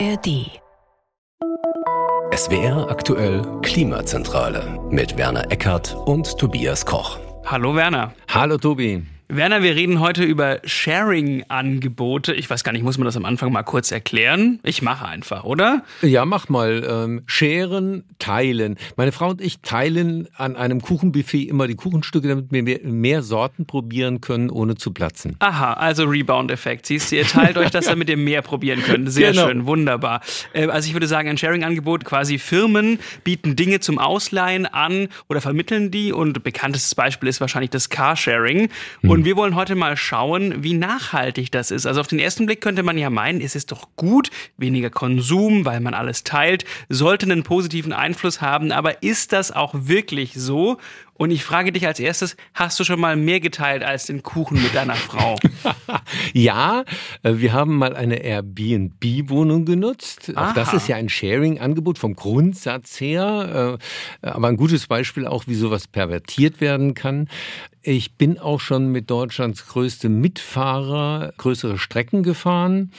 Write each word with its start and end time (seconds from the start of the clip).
ARD. 0.00 0.60
SWR 2.34 2.90
aktuell 2.90 3.42
Klimazentrale 3.62 4.80
mit 4.90 5.16
Werner 5.16 5.52
Eckert 5.52 5.94
und 6.06 6.36
Tobias 6.36 6.84
Koch. 6.84 7.18
Hallo 7.46 7.76
Werner. 7.76 8.12
Hallo 8.28 8.58
Tobi. 8.58 9.06
Werner, 9.28 9.62
wir 9.62 9.74
reden 9.74 10.00
heute 10.00 10.22
über 10.22 10.58
Sharing-Angebote. 10.64 12.34
Ich 12.34 12.50
weiß 12.50 12.62
gar 12.62 12.72
nicht, 12.72 12.82
muss 12.82 12.98
man 12.98 13.06
das 13.06 13.16
am 13.16 13.24
Anfang 13.24 13.50
mal 13.50 13.62
kurz 13.62 13.90
erklären? 13.90 14.60
Ich 14.62 14.82
mache 14.82 15.08
einfach, 15.08 15.44
oder? 15.44 15.82
Ja, 16.02 16.26
mach 16.26 16.50
mal. 16.50 16.86
Ähm, 16.86 17.22
scheren, 17.26 18.04
teilen. 18.18 18.76
Meine 18.96 19.12
Frau 19.12 19.30
und 19.30 19.40
ich 19.40 19.60
teilen 19.60 20.28
an 20.36 20.56
einem 20.56 20.82
Kuchenbuffet 20.82 21.44
immer 21.48 21.66
die 21.66 21.74
Kuchenstücke, 21.74 22.28
damit 22.28 22.52
wir 22.52 22.62
mehr, 22.62 22.80
mehr 22.82 23.22
Sorten 23.22 23.64
probieren 23.64 24.20
können, 24.20 24.50
ohne 24.50 24.74
zu 24.74 24.92
platzen. 24.92 25.36
Aha, 25.38 25.72
also 25.72 26.04
Rebound-Effekt. 26.04 26.84
Siehst 26.84 27.10
du, 27.10 27.16
ihr 27.16 27.24
teilt 27.24 27.56
euch 27.56 27.70
das, 27.70 27.86
damit 27.86 28.10
ihr 28.10 28.18
mehr 28.18 28.42
probieren 28.42 28.82
könnt. 28.82 29.10
Sehr 29.10 29.30
genau. 29.32 29.48
schön, 29.48 29.64
wunderbar. 29.64 30.20
Äh, 30.52 30.66
also 30.66 30.86
ich 30.86 30.94
würde 30.94 31.06
sagen, 31.06 31.30
ein 31.30 31.38
Sharing-Angebot, 31.38 32.04
quasi 32.04 32.36
Firmen 32.36 32.98
bieten 33.24 33.56
Dinge 33.56 33.80
zum 33.80 33.98
Ausleihen 33.98 34.66
an 34.66 35.08
oder 35.30 35.40
vermitteln 35.40 35.90
die. 35.90 36.12
Und 36.12 36.44
bekanntestes 36.44 36.94
Beispiel 36.94 37.30
ist 37.30 37.40
wahrscheinlich 37.40 37.70
das 37.70 37.88
Carsharing. 37.88 38.68
Mhm. 39.00 39.13
Und 39.14 39.24
wir 39.24 39.36
wollen 39.36 39.54
heute 39.54 39.76
mal 39.76 39.96
schauen, 39.96 40.64
wie 40.64 40.74
nachhaltig 40.74 41.52
das 41.52 41.70
ist. 41.70 41.86
Also 41.86 42.00
auf 42.00 42.08
den 42.08 42.18
ersten 42.18 42.46
Blick 42.46 42.60
könnte 42.60 42.82
man 42.82 42.98
ja 42.98 43.10
meinen, 43.10 43.40
es 43.40 43.54
ist 43.54 43.70
doch 43.70 43.86
gut, 43.94 44.28
weniger 44.56 44.90
Konsum, 44.90 45.64
weil 45.64 45.78
man 45.78 45.94
alles 45.94 46.24
teilt, 46.24 46.64
sollte 46.88 47.26
einen 47.26 47.44
positiven 47.44 47.92
Einfluss 47.92 48.40
haben. 48.40 48.72
Aber 48.72 49.04
ist 49.04 49.32
das 49.32 49.52
auch 49.52 49.72
wirklich 49.72 50.32
so? 50.34 50.78
Und 51.16 51.30
ich 51.30 51.44
frage 51.44 51.70
dich 51.70 51.86
als 51.86 52.00
erstes, 52.00 52.36
hast 52.54 52.78
du 52.80 52.84
schon 52.84 53.00
mal 53.00 53.16
mehr 53.16 53.38
geteilt 53.38 53.84
als 53.84 54.06
den 54.06 54.22
Kuchen 54.22 54.60
mit 54.60 54.74
deiner 54.74 54.96
Frau? 54.96 55.36
ja, 56.32 56.84
äh, 57.22 57.34
wir 57.36 57.52
haben 57.52 57.76
mal 57.76 57.94
eine 57.94 58.16
Airbnb-Wohnung 58.16 59.64
genutzt. 59.64 60.32
Aha. 60.34 60.50
Auch 60.50 60.54
das 60.54 60.74
ist 60.74 60.88
ja 60.88 60.96
ein 60.96 61.08
Sharing-Angebot 61.08 61.98
vom 61.98 62.14
Grundsatz 62.16 63.00
her, 63.00 63.78
äh, 64.22 64.26
aber 64.26 64.48
ein 64.48 64.56
gutes 64.56 64.88
Beispiel 64.88 65.26
auch, 65.26 65.44
wie 65.46 65.54
sowas 65.54 65.86
pervertiert 65.86 66.60
werden 66.60 66.94
kann. 66.94 67.28
Ich 67.82 68.14
bin 68.14 68.38
auch 68.40 68.60
schon 68.60 68.88
mit 68.88 69.10
Deutschlands 69.10 69.66
größtem 69.66 70.20
Mitfahrer 70.20 71.32
größere 71.36 71.78
Strecken 71.78 72.22
gefahren. 72.22 72.90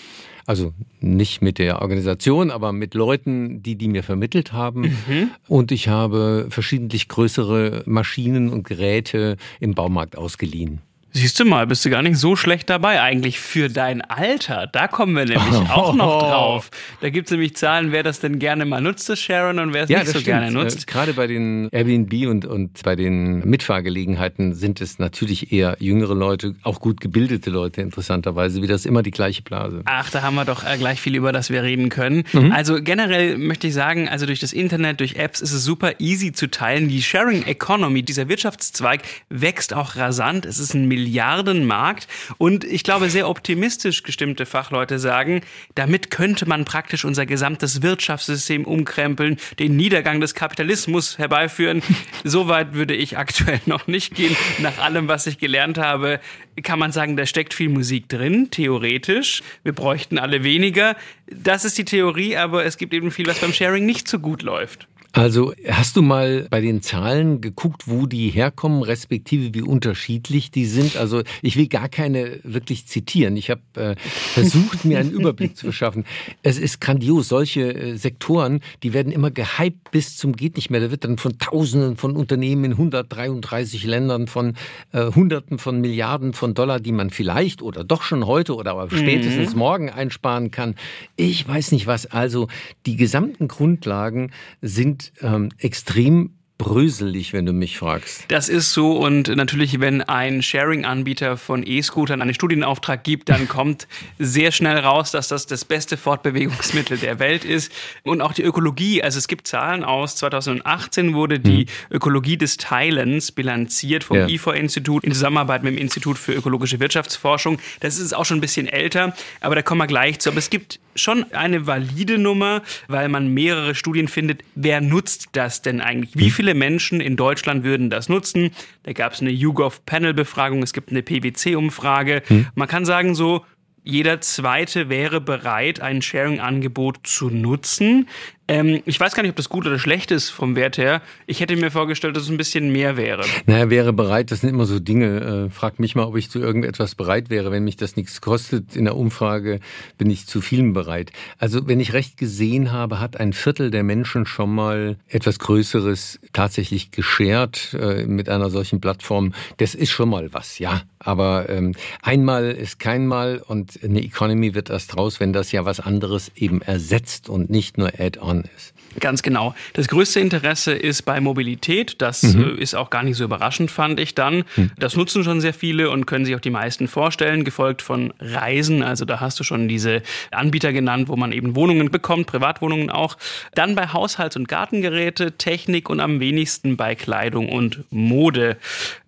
Also 0.45 0.73
nicht 0.99 1.41
mit 1.41 1.57
der 1.57 1.81
Organisation, 1.81 2.51
aber 2.51 2.71
mit 2.71 2.93
Leuten, 2.93 3.63
die 3.63 3.75
die 3.75 3.87
mir 3.87 4.03
vermittelt 4.03 4.53
haben. 4.53 4.81
Mhm. 4.81 5.31
Und 5.47 5.71
ich 5.71 5.87
habe 5.87 6.47
verschiedentlich 6.49 7.07
größere 7.07 7.83
Maschinen 7.85 8.49
und 8.49 8.67
Geräte 8.67 9.37
im 9.59 9.73
Baumarkt 9.73 10.17
ausgeliehen. 10.17 10.81
Siehst 11.17 11.39
du 11.39 11.45
mal, 11.45 11.65
bist 11.65 11.85
du 11.85 11.89
gar 11.89 12.01
nicht 12.01 12.17
so 12.17 12.35
schlecht 12.35 12.69
dabei 12.69 13.01
eigentlich 13.01 13.39
für 13.39 13.69
dein 13.69 14.01
Alter. 14.01 14.67
Da 14.67 14.89
kommen 14.89 15.15
wir 15.15 15.23
nämlich 15.23 15.55
auch 15.71 15.95
noch 15.95 16.19
drauf. 16.19 16.71
Da 16.99 17.09
gibt 17.09 17.27
es 17.27 17.31
nämlich 17.31 17.55
Zahlen, 17.55 17.93
wer 17.93 18.03
das 18.03 18.19
denn 18.19 18.37
gerne 18.37 18.65
mal 18.65 18.81
nutzt, 18.81 19.07
das 19.07 19.21
Sharon, 19.21 19.59
und 19.59 19.73
wer 19.73 19.83
es 19.83 19.89
ja, 19.89 19.99
nicht 19.99 20.07
so 20.07 20.19
stimmt. 20.19 20.25
gerne 20.25 20.51
nutzt. 20.51 20.81
Äh, 20.81 20.91
gerade 20.91 21.13
bei 21.13 21.27
den 21.27 21.69
Airbnb 21.71 22.27
und, 22.27 22.45
und 22.45 22.83
bei 22.83 22.97
den 22.97 23.47
Mitfahrgelegenheiten 23.47 24.55
sind 24.55 24.81
es 24.81 24.99
natürlich 24.99 25.53
eher 25.53 25.77
jüngere 25.79 26.15
Leute, 26.15 26.55
auch 26.63 26.81
gut 26.81 26.99
gebildete 26.99 27.49
Leute 27.49 27.79
interessanterweise, 27.79 28.61
wie 28.61 28.67
das 28.67 28.85
immer 28.85 29.01
die 29.01 29.11
gleiche 29.11 29.41
Blase. 29.41 29.83
Ach, 29.85 30.09
da 30.09 30.21
haben 30.21 30.35
wir 30.35 30.43
doch 30.43 30.65
äh, 30.65 30.77
gleich 30.77 30.99
viel 30.99 31.15
über 31.15 31.31
das 31.31 31.49
wir 31.49 31.63
reden 31.63 31.87
können. 31.87 32.25
Mhm. 32.33 32.51
Also 32.51 32.81
generell 32.81 33.37
möchte 33.37 33.67
ich 33.67 33.73
sagen, 33.73 34.09
also 34.09 34.25
durch 34.25 34.41
das 34.41 34.51
Internet, 34.51 34.99
durch 34.99 35.15
Apps 35.15 35.39
ist 35.39 35.53
es 35.53 35.63
super 35.63 35.93
easy 35.99 36.33
zu 36.33 36.51
teilen. 36.51 36.89
Die 36.89 37.01
Sharing 37.01 37.43
Economy, 37.43 38.03
dieser 38.03 38.27
Wirtschaftszweig 38.27 39.03
wächst 39.29 39.73
auch 39.73 39.95
rasant. 39.95 40.45
Es 40.45 40.59
ist 40.59 40.73
ein 40.73 40.89
Milliarden 40.89 41.04
Milliardenmarkt. 41.05 42.07
Und 42.37 42.63
ich 42.63 42.83
glaube, 42.83 43.09
sehr 43.09 43.29
optimistisch 43.29 44.03
gestimmte 44.03 44.45
Fachleute 44.45 44.97
sagen, 44.97 45.41
damit 45.75 46.09
könnte 46.09 46.47
man 46.47 46.65
praktisch 46.65 47.05
unser 47.05 47.25
gesamtes 47.25 47.83
Wirtschaftssystem 47.83 48.65
umkrempeln, 48.65 49.37
den 49.59 49.75
Niedergang 49.75 50.19
des 50.19 50.33
Kapitalismus 50.33 51.17
herbeiführen. 51.19 51.83
so 52.23 52.47
weit 52.47 52.73
würde 52.73 52.95
ich 52.95 53.17
aktuell 53.17 53.61
noch 53.67 53.85
nicht 53.87 54.15
gehen. 54.15 54.35
Nach 54.59 54.79
allem, 54.79 55.07
was 55.07 55.27
ich 55.27 55.37
gelernt 55.37 55.77
habe, 55.77 56.19
kann 56.63 56.79
man 56.79 56.91
sagen, 56.91 57.15
da 57.17 57.25
steckt 57.25 57.53
viel 57.53 57.69
Musik 57.69 58.09
drin, 58.09 58.49
theoretisch. 58.49 59.43
Wir 59.63 59.73
bräuchten 59.73 60.17
alle 60.17 60.43
weniger. 60.43 60.95
Das 61.27 61.65
ist 61.65 61.77
die 61.77 61.85
Theorie, 61.85 62.35
aber 62.37 62.65
es 62.65 62.77
gibt 62.77 62.93
eben 62.93 63.11
viel, 63.11 63.27
was 63.27 63.39
beim 63.39 63.53
Sharing 63.53 63.85
nicht 63.85 64.07
so 64.07 64.19
gut 64.19 64.41
läuft. 64.41 64.87
Also 65.15 65.53
hast 65.69 65.95
du 65.95 66.01
mal 66.01 66.45
bei 66.49 66.59
den 66.59 66.81
Zahlen 66.81 67.39
geguckt, 67.39 67.83
wo 67.85 68.05
die 68.05 68.29
herkommen, 68.29 68.83
respektive 68.83 69.53
wie 69.53 69.61
unterschiedlich 69.61 70.51
die 70.51 70.65
sind? 70.65 70.97
Also 70.97 71.23
ich 71.41 71.55
will 71.55 71.69
gar 71.69 71.87
keine 71.87 72.41
wirklich 72.43 72.85
zitieren. 72.85 73.37
Ich 73.37 73.49
habe 73.49 73.61
äh, 73.75 73.95
versucht, 73.97 74.83
mir 74.83 74.99
einen 74.99 75.11
Überblick 75.11 75.55
zu 75.55 75.67
verschaffen. 75.67 76.03
Es 76.43 76.57
ist 76.57 76.81
grandios. 76.81 77.29
Solche 77.29 77.73
äh, 77.73 77.95
Sektoren, 77.95 78.59
die 78.83 78.91
werden 78.91 79.13
immer 79.13 79.31
gehypt 79.31 79.89
bis 79.91 80.17
zum 80.17 80.35
geht 80.35 80.57
nicht 80.57 80.69
mehr. 80.69 80.81
Da 80.81 80.91
wird 80.91 81.05
dann 81.05 81.17
von 81.17 81.37
Tausenden 81.37 81.95
von 81.95 82.17
Unternehmen 82.17 82.65
in 82.65 82.71
133 82.73 83.85
Ländern 83.85 84.27
von 84.27 84.55
äh, 84.91 85.13
Hunderten 85.13 85.59
von 85.59 85.79
Milliarden 85.79 86.33
von 86.33 86.53
Dollar, 86.53 86.81
die 86.81 86.91
man 86.91 87.09
vielleicht 87.09 87.61
oder 87.61 87.85
doch 87.85 88.01
schon 88.01 88.27
heute 88.27 88.53
oder 88.53 88.71
aber 88.71 88.89
spätestens 88.89 89.53
mhm. 89.53 89.59
morgen 89.59 89.89
einsparen 89.89 90.51
kann. 90.51 90.75
Ich 91.15 91.47
weiß 91.47 91.71
nicht 91.71 91.87
was. 91.87 92.05
Also 92.05 92.49
die 92.85 92.97
gesamten 92.97 93.47
Grundlagen 93.47 94.31
sind 94.61 95.04
ähm, 95.21 95.49
extrem 95.57 96.31
bröselig, 96.57 97.33
wenn 97.33 97.45
du 97.45 97.51
mich 97.51 97.77
fragst. 97.77 98.25
Das 98.29 98.47
ist 98.47 98.71
so 98.71 98.93
und 98.93 99.27
natürlich, 99.35 99.81
wenn 99.81 100.01
ein 100.01 100.41
Sharing-Anbieter 100.41 101.35
von 101.35 101.67
E-Scootern 101.67 102.21
einen 102.21 102.33
Studienauftrag 102.33 103.03
gibt, 103.03 103.27
dann 103.27 103.49
kommt 103.49 103.87
sehr 104.19 104.53
schnell 104.53 104.77
raus, 104.77 105.11
dass 105.11 105.27
das 105.27 105.47
das 105.47 105.65
beste 105.65 105.97
Fortbewegungsmittel 105.97 106.97
der 106.97 107.19
Welt 107.19 107.43
ist 107.43 107.71
und 108.03 108.21
auch 108.21 108.31
die 108.31 108.43
Ökologie. 108.43 109.03
Also 109.03 109.17
es 109.17 109.27
gibt 109.27 109.47
Zahlen 109.47 109.83
aus 109.83 110.15
2018 110.15 111.13
wurde 111.13 111.39
die 111.39 111.61
hm. 111.61 111.67
Ökologie 111.91 112.37
des 112.37 112.55
Teilens 112.55 113.33
bilanziert 113.33 114.05
vom 114.05 114.17
ja. 114.17 114.27
IFO-Institut 114.27 115.03
in 115.03 115.11
Zusammenarbeit 115.11 115.63
mit 115.63 115.73
dem 115.73 115.77
Institut 115.77 116.17
für 116.17 116.33
ökologische 116.33 116.79
Wirtschaftsforschung. 116.79 117.59
Das 117.81 117.97
ist 117.97 118.13
auch 118.13 118.25
schon 118.25 118.37
ein 118.37 118.41
bisschen 118.41 118.67
älter, 118.67 119.13
aber 119.41 119.55
da 119.55 119.61
kommen 119.61 119.81
wir 119.81 119.87
gleich 119.87 120.19
zu. 120.19 120.29
Aber 120.29 120.39
es 120.39 120.49
gibt 120.49 120.79
schon 120.95 121.31
eine 121.33 121.67
valide 121.67 122.17
Nummer, 122.17 122.61
weil 122.87 123.09
man 123.09 123.27
mehrere 123.27 123.75
Studien 123.75 124.07
findet. 124.07 124.43
Wer 124.55 124.81
nutzt 124.81 125.29
das 125.33 125.61
denn 125.61 125.81
eigentlich? 125.81 126.15
Wie 126.15 126.25
hm. 126.25 126.31
viele 126.31 126.53
Menschen 126.53 127.01
in 127.01 127.15
Deutschland 127.15 127.63
würden 127.63 127.89
das 127.89 128.09
nutzen? 128.09 128.51
Da 128.83 128.93
gab 128.93 129.13
es 129.13 129.21
eine 129.21 129.31
YouGov-Panel-Befragung, 129.31 130.63
es 130.63 130.73
gibt 130.73 130.91
eine 130.91 131.03
PwC-Umfrage. 131.03 132.23
Hm. 132.27 132.47
Man 132.55 132.67
kann 132.67 132.85
sagen, 132.85 133.15
so 133.15 133.45
jeder 133.85 134.19
Zweite 134.19 134.89
wäre 134.89 135.21
bereit, 135.21 135.79
ein 135.79 136.01
Sharing-Angebot 136.01 137.05
zu 137.05 137.29
nutzen. 137.29 138.09
Ähm, 138.47 138.81
ich 138.85 138.99
weiß 138.99 139.15
gar 139.15 139.23
nicht, 139.23 139.31
ob 139.31 139.35
das 139.35 139.49
gut 139.49 139.65
oder 139.65 139.79
schlecht 139.79 140.11
ist 140.11 140.29
vom 140.29 140.55
Wert 140.55 140.77
her. 140.77 141.01
Ich 141.25 141.39
hätte 141.39 141.55
mir 141.55 141.71
vorgestellt, 141.71 142.15
dass 142.15 142.23
es 142.23 142.29
ein 142.29 142.37
bisschen 142.37 142.71
mehr 142.71 142.95
wäre. 142.95 143.23
Naja, 143.47 143.69
wäre 143.69 143.93
bereit, 143.93 144.31
das 144.31 144.41
sind 144.41 144.49
immer 144.49 144.65
so 144.65 144.79
Dinge. 144.79 145.47
Äh, 145.47 145.49
frag 145.49 145.79
mich 145.79 145.95
mal, 145.95 146.03
ob 146.03 146.15
ich 146.15 146.29
zu 146.29 146.39
irgendetwas 146.39 146.95
bereit 146.95 147.29
wäre. 147.29 147.51
Wenn 147.51 147.63
mich 147.63 147.75
das 147.75 147.95
nichts 147.95 148.21
kostet 148.21 148.75
in 148.75 148.85
der 148.85 148.95
Umfrage, 148.95 149.59
bin 149.97 150.09
ich 150.09 150.27
zu 150.27 150.41
vielem 150.41 150.73
bereit. 150.73 151.11
Also, 151.39 151.67
wenn 151.67 151.79
ich 151.79 151.93
recht 151.93 152.17
gesehen 152.17 152.71
habe, 152.71 152.99
hat 152.99 153.19
ein 153.19 153.33
Viertel 153.33 153.71
der 153.71 153.83
Menschen 153.83 154.25
schon 154.25 154.53
mal 154.53 154.97
etwas 155.07 155.39
Größeres 155.39 156.19
tatsächlich 156.33 156.91
geshared 156.91 157.75
äh, 157.79 158.05
mit 158.05 158.29
einer 158.29 158.49
solchen 158.49 158.79
Plattform. 158.79 159.33
Das 159.57 159.73
ist 159.73 159.89
schon 159.89 160.09
mal 160.09 160.33
was, 160.33 160.59
ja. 160.59 160.83
Aber 161.05 161.47
ähm, 161.49 161.73
einmal 162.01 162.51
ist 162.51 162.79
kein 162.79 163.07
Mal 163.07 163.41
und 163.45 163.79
eine 163.83 164.03
Economy 164.03 164.53
wird 164.53 164.69
erst 164.69 164.97
raus, 164.97 165.19
wenn 165.19 165.31
das 165.31 165.51
ja 165.51 165.63
was 165.63 165.79
anderes 165.79 166.31
eben 166.35 166.61
ersetzt 166.61 167.29
und 167.29 167.49
nicht 167.49 167.77
nur 167.77 167.91
Add-on 167.99 168.43
ist. 168.57 168.73
Ganz 168.99 169.21
genau. 169.21 169.53
Das 169.73 169.87
größte 169.87 170.19
Interesse 170.19 170.73
ist 170.73 171.03
bei 171.03 171.19
Mobilität. 171.19 172.01
Das 172.01 172.23
mhm. 172.23 172.57
Äh, 172.57 172.61
ist 172.61 172.75
auch 172.75 172.89
gar 172.89 173.03
nicht 173.03 173.17
so 173.17 173.23
überraschend, 173.23 173.71
fand 173.71 173.99
ich 173.99 174.15
dann. 174.15 174.43
Mhm. 174.55 174.71
Das 174.77 174.95
nutzen 174.95 175.23
schon 175.23 175.41
sehr 175.41 175.53
viele 175.53 175.89
und 175.89 176.05
können 176.05 176.25
sich 176.25 176.35
auch 176.35 176.39
die 176.39 176.49
meisten 176.49 176.87
vorstellen, 176.87 177.43
gefolgt 177.43 177.81
von 177.81 178.13
Reisen. 178.19 178.83
Also 178.83 179.05
da 179.05 179.19
hast 179.19 179.39
du 179.39 179.43
schon 179.43 179.67
diese 179.67 180.01
Anbieter 180.31 180.71
genannt, 180.73 181.09
wo 181.09 181.15
man 181.15 181.31
eben 181.31 181.55
Wohnungen 181.55 181.91
bekommt, 181.91 182.27
Privatwohnungen 182.27 182.89
auch. 182.89 183.17
Dann 183.53 183.75
bei 183.75 183.87
Haushalts- 183.87 184.37
und 184.37 184.47
Gartengeräte, 184.47 185.33
Technik 185.33 185.89
und 185.89 185.99
am 185.99 186.19
wenigsten 186.19 186.77
bei 186.77 186.95
Kleidung 186.95 187.49
und 187.49 187.83
Mode 187.91 188.57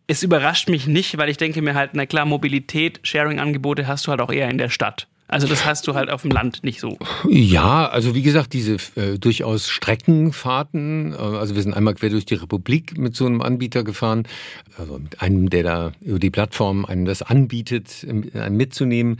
es 0.07 0.23
überrascht 0.23 0.69
mich 0.69 0.87
nicht, 0.87 1.17
weil 1.17 1.29
ich 1.29 1.37
denke 1.37 1.61
mir 1.61 1.75
halt, 1.75 1.91
na 1.93 2.05
klar, 2.05 2.25
Mobilität, 2.25 2.99
Sharing-Angebote 3.03 3.87
hast 3.87 4.07
du 4.07 4.11
halt 4.11 4.21
auch 4.21 4.31
eher 4.31 4.49
in 4.49 4.57
der 4.57 4.69
Stadt. 4.69 5.07
Also 5.29 5.45
das 5.45 5.65
hast 5.65 5.85
du 5.87 5.93
halt 5.93 6.09
auf 6.09 6.21
dem 6.21 6.31
Land 6.31 6.63
nicht 6.63 6.79
so. 6.79 6.97
Ja, 7.27 7.89
also 7.89 8.15
wie 8.15 8.21
gesagt, 8.21 8.53
diese 8.53 8.77
äh, 8.95 9.19
durchaus 9.19 9.67
Streckenfahrten, 9.67 11.11
äh, 11.11 11.17
also 11.17 11.55
wir 11.55 11.61
sind 11.61 11.73
einmal 11.73 11.95
quer 11.95 12.09
durch 12.09 12.25
die 12.25 12.35
Republik 12.35 12.97
mit 12.97 13.13
so 13.13 13.25
einem 13.25 13.41
Anbieter 13.41 13.83
gefahren, 13.83 14.23
also 14.77 14.99
mit 14.99 15.21
einem, 15.21 15.49
der 15.49 15.63
da 15.63 15.91
über 15.99 16.19
die 16.19 16.29
Plattform 16.29 16.85
einem 16.85 17.03
das 17.03 17.23
anbietet, 17.23 18.07
einem 18.07 18.55
mitzunehmen. 18.55 19.19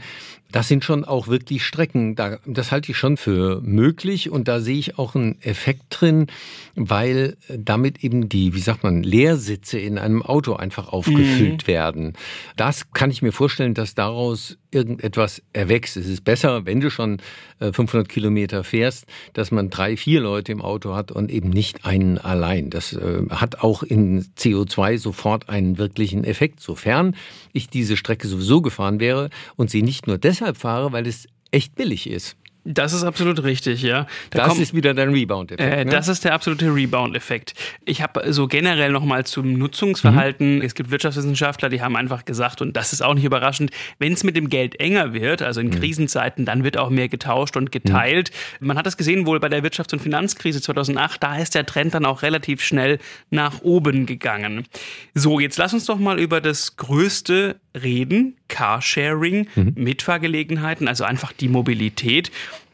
Das 0.50 0.66
sind 0.66 0.82
schon 0.82 1.04
auch 1.04 1.28
wirklich 1.28 1.64
Strecken. 1.64 2.16
das 2.46 2.72
halte 2.72 2.92
ich 2.92 2.98
schon 2.98 3.18
für 3.18 3.60
möglich 3.60 4.30
und 4.30 4.48
da 4.48 4.60
sehe 4.60 4.78
ich 4.78 4.98
auch 4.98 5.14
einen 5.14 5.40
Effekt 5.42 5.84
drin, 5.90 6.28
weil 6.74 7.36
damit 7.48 8.02
eben 8.02 8.28
die, 8.28 8.54
wie 8.54 8.60
sagt 8.60 8.82
man, 8.82 9.02
Leersitze 9.02 9.78
in 9.78 9.98
einem 9.98 10.22
Auto 10.22 10.54
einfach 10.54 10.88
aufgefüllt 10.88 11.64
mhm. 11.64 11.66
werden. 11.66 12.12
Das 12.56 12.92
kann 12.92 13.10
ich 13.10 13.20
mir 13.20 13.32
vorstellen, 13.32 13.74
dass 13.74 13.94
daraus 13.94 14.56
irgendetwas 14.70 15.42
erwächst. 15.52 15.96
Es 15.96 16.06
ist 16.06 16.24
besser, 16.24 16.66
wenn 16.66 16.80
du 16.80 16.90
schon 16.90 17.18
500 17.60 18.06
äh, 18.06 18.12
Kilometer 18.12 18.64
fährst, 18.64 19.06
dass 19.32 19.50
man 19.50 19.70
drei, 19.70 19.96
vier 19.96 20.20
Leute 20.20 20.52
im 20.52 20.60
Auto 20.60 20.94
hat 20.94 21.10
und 21.10 21.30
eben 21.30 21.48
nicht 21.48 21.84
einen 21.86 22.18
allein. 22.18 22.70
Das 22.70 22.92
äh, 22.92 23.22
hat 23.30 23.60
auch 23.60 23.82
in 23.82 24.24
CO2 24.36 24.98
sofort 24.98 25.48
einen 25.48 25.78
wirklichen 25.78 26.24
Effekt, 26.24 26.60
sofern 26.60 27.16
ich 27.52 27.68
diese 27.68 27.96
Strecke 27.96 28.28
sowieso 28.28 28.60
gefahren 28.60 29.00
wäre 29.00 29.30
und 29.56 29.70
sie 29.70 29.82
nicht 29.82 30.06
nur 30.06 30.18
deshalb 30.18 30.37
fahre, 30.54 30.92
weil 30.92 31.06
es 31.06 31.26
echt 31.50 31.74
billig 31.74 32.08
ist. 32.08 32.36
Das 32.70 32.92
ist 32.92 33.02
absolut 33.02 33.42
richtig, 33.44 33.80
ja. 33.80 34.06
Da 34.28 34.40
das 34.40 34.48
kommt, 34.48 34.60
ist 34.60 34.74
wieder 34.74 34.92
dein 34.92 35.08
Rebound-Effekt. 35.08 35.72
Äh, 35.72 35.84
ne? 35.86 35.90
Das 35.90 36.06
ist 36.06 36.24
der 36.24 36.34
absolute 36.34 36.66
Rebound-Effekt. 36.66 37.54
Ich 37.86 38.02
habe 38.02 38.30
so 38.30 38.46
generell 38.46 38.92
nochmal 38.92 39.24
zum 39.24 39.54
Nutzungsverhalten. 39.54 40.56
Mhm. 40.56 40.62
Es 40.62 40.74
gibt 40.74 40.90
Wirtschaftswissenschaftler, 40.90 41.70
die 41.70 41.80
haben 41.80 41.96
einfach 41.96 42.26
gesagt, 42.26 42.60
und 42.60 42.76
das 42.76 42.92
ist 42.92 43.02
auch 43.02 43.14
nicht 43.14 43.24
überraschend, 43.24 43.70
wenn 43.98 44.12
es 44.12 44.22
mit 44.22 44.36
dem 44.36 44.50
Geld 44.50 44.78
enger 44.80 45.14
wird, 45.14 45.40
also 45.40 45.62
in 45.62 45.68
mhm. 45.68 45.80
Krisenzeiten, 45.80 46.44
dann 46.44 46.62
wird 46.62 46.76
auch 46.76 46.90
mehr 46.90 47.08
getauscht 47.08 47.56
und 47.56 47.72
geteilt. 47.72 48.32
Mhm. 48.60 48.66
Man 48.66 48.76
hat 48.76 48.84
das 48.84 48.98
gesehen 48.98 49.24
wohl 49.24 49.40
bei 49.40 49.48
der 49.48 49.64
Wirtschafts- 49.64 49.94
und 49.94 50.00
Finanzkrise 50.00 50.60
2008. 50.60 51.22
Da 51.22 51.38
ist 51.38 51.54
der 51.54 51.64
Trend 51.64 51.94
dann 51.94 52.04
auch 52.04 52.20
relativ 52.20 52.62
schnell 52.62 52.98
nach 53.30 53.62
oben 53.62 54.04
gegangen. 54.04 54.66
So, 55.14 55.40
jetzt 55.40 55.56
lass 55.56 55.72
uns 55.72 55.86
doch 55.86 55.98
mal 55.98 56.20
über 56.20 56.42
das 56.42 56.76
größte 56.76 57.56
reden, 57.82 58.36
Carsharing, 58.48 59.48
mhm. 59.54 59.72
Mitfahrgelegenheiten, 59.76 60.88
also 60.88 61.04
einfach 61.04 61.32
die 61.32 61.48
Mobilität. 61.48 62.30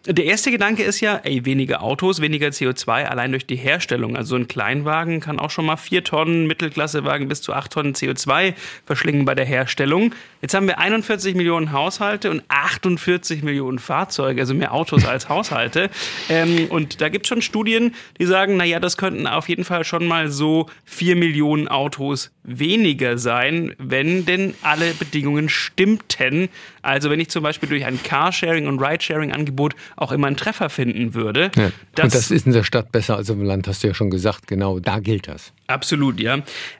Der 0.06 0.26
erste 0.26 0.50
Gedanke 0.50 0.82
ist 0.82 1.00
ja, 1.00 1.16
ey, 1.24 1.46
weniger 1.46 1.82
Autos, 1.82 2.20
weniger 2.20 2.48
CO2 2.48 3.06
allein 3.06 3.30
durch 3.30 3.46
die 3.46 3.56
Herstellung. 3.56 4.16
Also 4.18 4.36
ein 4.36 4.48
Kleinwagen 4.48 5.20
kann 5.20 5.38
auch 5.38 5.48
schon 5.48 5.64
mal 5.64 5.78
vier 5.78 6.04
Tonnen, 6.04 6.46
Mittelklassewagen 6.46 7.26
bis 7.26 7.40
zu 7.40 7.54
acht 7.54 7.72
Tonnen 7.72 7.94
CO2 7.94 8.52
verschlingen 8.84 9.24
bei 9.24 9.34
der 9.34 9.46
Herstellung. 9.46 10.14
Jetzt 10.42 10.52
haben 10.52 10.66
wir 10.66 10.78
41 10.78 11.34
Millionen 11.36 11.72
Haushalte 11.72 12.30
und 12.30 12.42
48 12.48 13.42
Millionen 13.42 13.78
Fahrzeuge, 13.78 14.42
also 14.42 14.52
mehr 14.52 14.74
Autos 14.74 15.06
als 15.06 15.28
Haushalte. 15.28 15.90
Ähm, 16.30 16.66
und 16.70 17.00
da 17.00 17.08
gibt 17.10 17.26
es 17.26 17.28
schon 17.28 17.42
Studien, 17.42 17.94
die 18.18 18.24
sagen, 18.24 18.56
naja, 18.56 18.80
das 18.80 18.96
könnten 18.96 19.26
auf 19.26 19.48
jeden 19.48 19.64
Fall 19.64 19.84
schon 19.84 20.06
mal 20.06 20.30
so 20.30 20.68
vier 20.84 21.16
Millionen 21.16 21.68
Autos 21.68 22.30
weniger 22.44 23.18
sein, 23.18 23.74
wenn 23.78 24.24
denn 24.24 24.54
alle 24.62 24.92
Bedingungen 24.94 25.48
stimmten. 25.48 26.48
Also 26.84 27.10
wenn 27.10 27.20
ich 27.20 27.30
zum 27.30 27.42
Beispiel 27.42 27.68
durch 27.68 27.84
ein 27.84 28.02
Carsharing 28.02 28.66
und 28.66 28.78
Ridesharing-Angebot 28.78 29.74
auch 29.96 30.12
immer 30.12 30.26
einen 30.26 30.36
Treffer 30.36 30.68
finden 30.68 31.14
würde. 31.14 31.50
Ja. 31.56 31.70
Das 31.94 32.04
und 32.04 32.14
das 32.14 32.30
ist 32.30 32.46
in 32.46 32.52
der 32.52 32.64
Stadt 32.64 32.92
besser 32.92 33.16
als 33.16 33.28
im 33.28 33.42
Land, 33.42 33.66
hast 33.68 33.82
du 33.82 33.88
ja 33.88 33.94
schon 33.94 34.10
gesagt. 34.10 34.46
Genau, 34.46 34.78
da 34.78 34.98
gilt 34.98 35.28
das. 35.28 35.52
Absolut, 35.66 36.20
ja. 36.20 36.38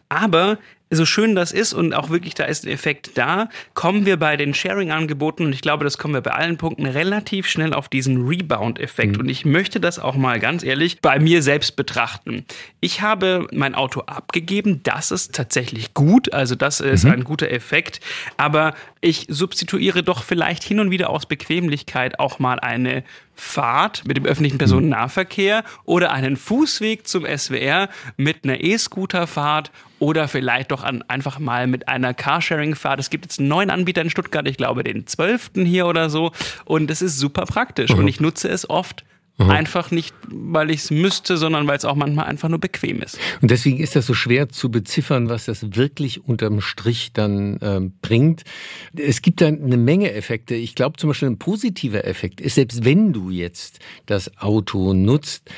Aber 0.09 0.59
so 0.91 1.07
schön 1.07 1.35
das 1.35 1.53
ist 1.53 1.73
und 1.73 1.93
auch 1.93 2.11
wirklich 2.11 2.35
da 2.35 2.45
ist 2.45 2.65
ein 2.65 2.71
Effekt 2.71 3.13
da, 3.15 3.49
kommen 3.75 4.07
wir 4.07 4.17
bei 4.17 4.37
den 4.37 4.55
Sharing-Angeboten 4.55 5.47
und 5.47 5.53
ich 5.53 5.61
glaube, 5.61 5.85
das 5.85 5.99
kommen 5.99 6.15
wir 6.15 6.21
bei 6.21 6.33
allen 6.33 6.57
Punkten 6.57 6.87
relativ 6.87 7.47
schnell 7.47 7.75
auf 7.75 7.89
diesen 7.89 8.27
Rebound-Effekt. 8.27 9.15
Mhm. 9.15 9.21
Und 9.21 9.29
ich 9.29 9.45
möchte 9.45 9.81
das 9.81 9.99
auch 9.99 10.15
mal 10.15 10.39
ganz 10.41 10.63
ehrlich 10.63 11.01
bei 11.01 11.19
mir 11.19 11.43
selbst 11.43 11.77
betrachten. 11.77 12.45
Ich 12.81 13.01
habe 13.01 13.47
mein 13.53 13.75
Auto 13.75 14.01
abgegeben, 14.01 14.81
das 14.83 15.11
ist 15.11 15.35
tatsächlich 15.35 15.95
gut, 15.95 16.33
also 16.33 16.55
das 16.55 16.81
ist 16.81 17.05
mhm. 17.05 17.13
ein 17.13 17.25
guter 17.25 17.51
Effekt, 17.51 18.01
aber 18.37 18.75
ich 19.01 19.27
substituiere 19.29 20.03
doch 20.03 20.23
vielleicht 20.23 20.63
hin 20.63 20.81
und 20.81 20.91
wieder 20.91 21.11
aus 21.11 21.27
Bequemlichkeit 21.27 22.19
auch 22.19 22.39
mal 22.39 22.61
eine 22.61 23.05
Fahrt 23.35 24.05
mit 24.07 24.17
dem 24.17 24.27
öffentlichen 24.27 24.59
Personennahverkehr 24.59 25.65
oder 25.85 26.13
einen 26.13 26.37
Fußweg 26.37 27.07
zum 27.07 27.25
SWR 27.27 27.89
mit 28.17 28.45
einer 28.45 28.63
E-Scooter-Fahrt 28.63 29.71
oder 29.99 30.29
vielleicht 30.29 30.71
doch 30.71 30.83
an, 30.83 31.03
einfach 31.09 31.39
mal 31.39 31.67
mit 31.67 31.89
einer 31.89 32.15
Carsharing-Fahrt. 32.15 33.01
Es 33.01 33.11
gibt 33.11 33.25
jetzt 33.25 33.39
einen 33.39 33.49
neuen 33.49 33.71
Anbieter 33.71 34.03
in 34.03 34.11
Stuttgart, 34.11 34.47
ich 34.47 34.57
glaube 34.57 34.85
den 34.85 35.07
12. 35.07 35.53
hier 35.65 35.87
oder 35.87 36.11
so. 36.11 36.33
Und 36.65 36.91
es 36.91 37.03
ist 37.03 37.19
super 37.19 37.45
praktisch. 37.47 37.91
Mhm. 37.91 38.01
Und 38.01 38.09
ich 38.09 38.21
nutze 38.21 38.49
es 38.49 38.69
oft 38.69 39.05
Mhm. 39.37 39.51
Einfach 39.51 39.91
nicht, 39.91 40.15
weil 40.29 40.71
ich 40.71 40.85
es 40.85 40.91
müsste, 40.93 41.37
sondern 41.37 41.67
weil 41.67 41.77
es 41.77 41.85
auch 41.85 41.97
manchmal 41.97 42.27
einfach 42.27 42.49
nur 42.49 42.61
bequem 42.61 43.03
ist. 43.03 43.19
Und 43.41 43.51
deswegen 43.51 43.79
ist 43.79 43.97
das 43.97 44.07
so 44.07 44.15
schwer 44.15 44.49
zu 44.49 44.71
beziffern, 44.71 45.29
was 45.29 45.47
das 45.47 45.75
wirklich 45.75 46.25
unterm 46.25 46.61
Strich 46.61 47.13
dann 47.13 47.57
äh, 47.57 47.81
bringt. 48.01 48.45
Es 48.97 49.23
gibt 49.23 49.41
da 49.41 49.49
eine 49.49 49.77
Menge 49.77 50.13
Effekte. 50.13 50.55
Ich 50.55 50.77
glaube 50.77 50.99
zum 50.99 51.11
Beispiel 51.11 51.29
ein 51.29 51.39
positiver 51.39 52.05
Effekt 52.05 52.41
ist, 52.41 52.55
selbst 52.55 52.85
wenn 52.85 53.13
du 53.13 53.31
jetzt 53.31 53.81
das 54.07 54.39
Auto 54.39 54.93
nutzt, 54.95 55.51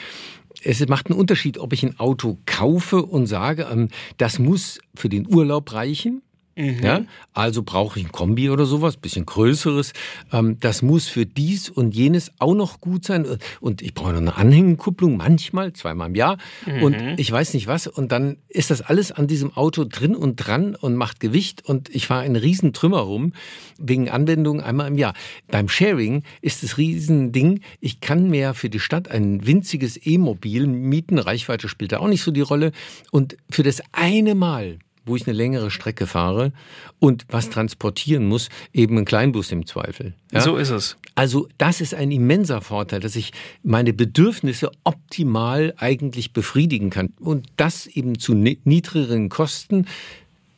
es 0.65 0.87
macht 0.89 1.11
einen 1.11 1.19
Unterschied, 1.19 1.59
ob 1.59 1.73
ich 1.73 1.83
ein 1.83 2.01
Auto 2.01 2.39
kaufe 2.47 3.03
und 3.03 3.27
sage, 3.27 3.69
ähm, 3.71 3.89
das 4.17 4.39
muss 4.39 4.81
für 4.95 5.11
den 5.11 5.27
Urlaub 5.33 5.73
reichen 5.75 6.23
Mhm. 6.57 6.83
Ja, 6.83 7.03
also 7.35 7.63
brauche 7.63 8.01
ich 8.01 8.07
ein 8.07 8.13
Kombi 8.13 8.49
oder 8.49 8.65
sowas, 8.65 8.97
bisschen 8.97 9.27
größeres. 9.27 9.93
Ähm, 10.33 10.59
das 10.59 10.81
muss 10.81 11.07
für 11.07 11.27
dies 11.27 11.69
und 11.69 11.95
jenes 11.95 12.33
auch 12.39 12.55
noch 12.55 12.81
gut 12.81 13.05
sein. 13.05 13.27
Und 13.61 13.83
ich 13.83 13.93
brauche 13.93 14.13
noch 14.13 14.21
eine 14.21 14.37
Anhängenkupplung, 14.37 15.19
manchmal, 15.19 15.75
zweimal 15.75 16.09
im 16.09 16.15
Jahr. 16.15 16.39
Mhm. 16.65 16.83
Und 16.83 16.97
ich 17.19 17.31
weiß 17.31 17.53
nicht 17.53 17.67
was. 17.67 17.87
Und 17.87 18.11
dann 18.11 18.39
ist 18.49 18.71
das 18.71 18.81
alles 18.81 19.13
an 19.13 19.27
diesem 19.27 19.55
Auto 19.55 19.85
drin 19.85 20.17
und 20.17 20.37
dran 20.37 20.75
und 20.75 20.97
macht 20.97 21.21
Gewicht. 21.21 21.63
Und 21.67 21.95
ich 21.95 22.07
fahre 22.07 22.23
einen 22.23 22.37
riesen 22.37 22.73
Trümmer 22.73 23.01
rum, 23.01 23.35
wegen 23.79 24.09
Anwendung 24.09 24.63
einmal 24.63 24.89
im 24.89 24.97
Jahr. 24.97 25.13
Beim 25.49 25.69
Sharing 25.69 26.23
ist 26.41 26.63
das 26.63 26.79
Riesending, 26.79 27.61
ich 27.81 28.01
kann 28.01 28.31
mir 28.31 28.55
für 28.55 28.71
die 28.71 28.81
Stadt 28.81 29.11
ein 29.11 29.47
winziges 29.47 30.01
E-Mobil 30.07 30.67
mieten. 30.67 31.19
Reichweite 31.19 31.69
spielt 31.69 31.93
da 31.93 31.99
auch 31.99 32.09
nicht 32.09 32.23
so 32.23 32.31
die 32.31 32.41
Rolle. 32.41 32.73
Und 33.11 33.37
für 33.51 33.63
das 33.63 33.83
eine 33.93 34.35
Mal 34.35 34.79
wo 35.07 35.17
ich 35.17 35.27
eine 35.27 35.37
längere 35.37 35.71
Strecke 35.71 36.07
fahre 36.07 36.53
und 36.99 37.25
was 37.29 37.49
transportieren 37.49 38.27
muss, 38.27 38.49
eben 38.73 38.99
ein 38.99 39.05
Kleinbus 39.05 39.53
im 39.53 39.65
Zweifel. 39.65 40.15
Ja? 40.33 40.41
So 40.41 40.57
ist 40.57 40.71
es. 40.71 40.97
Also 41.15 41.49
das 41.57 41.81
ist 41.81 41.95
ein 41.95 42.11
immenser 42.11 42.61
Vorteil, 42.61 43.01
dass 43.01 43.17
ich 43.17 43.33
meine 43.63 43.95
Bedürfnisse 43.95 44.71
optimal 44.85 45.73
eigentlich 45.79 46.33
befriedigen 46.33 46.91
kann 46.91 47.15
und 47.21 47.47
das 47.57 47.87
eben 47.87 48.19
zu 48.19 48.35
niedrigeren 48.35 49.31
Kosten 49.31 49.87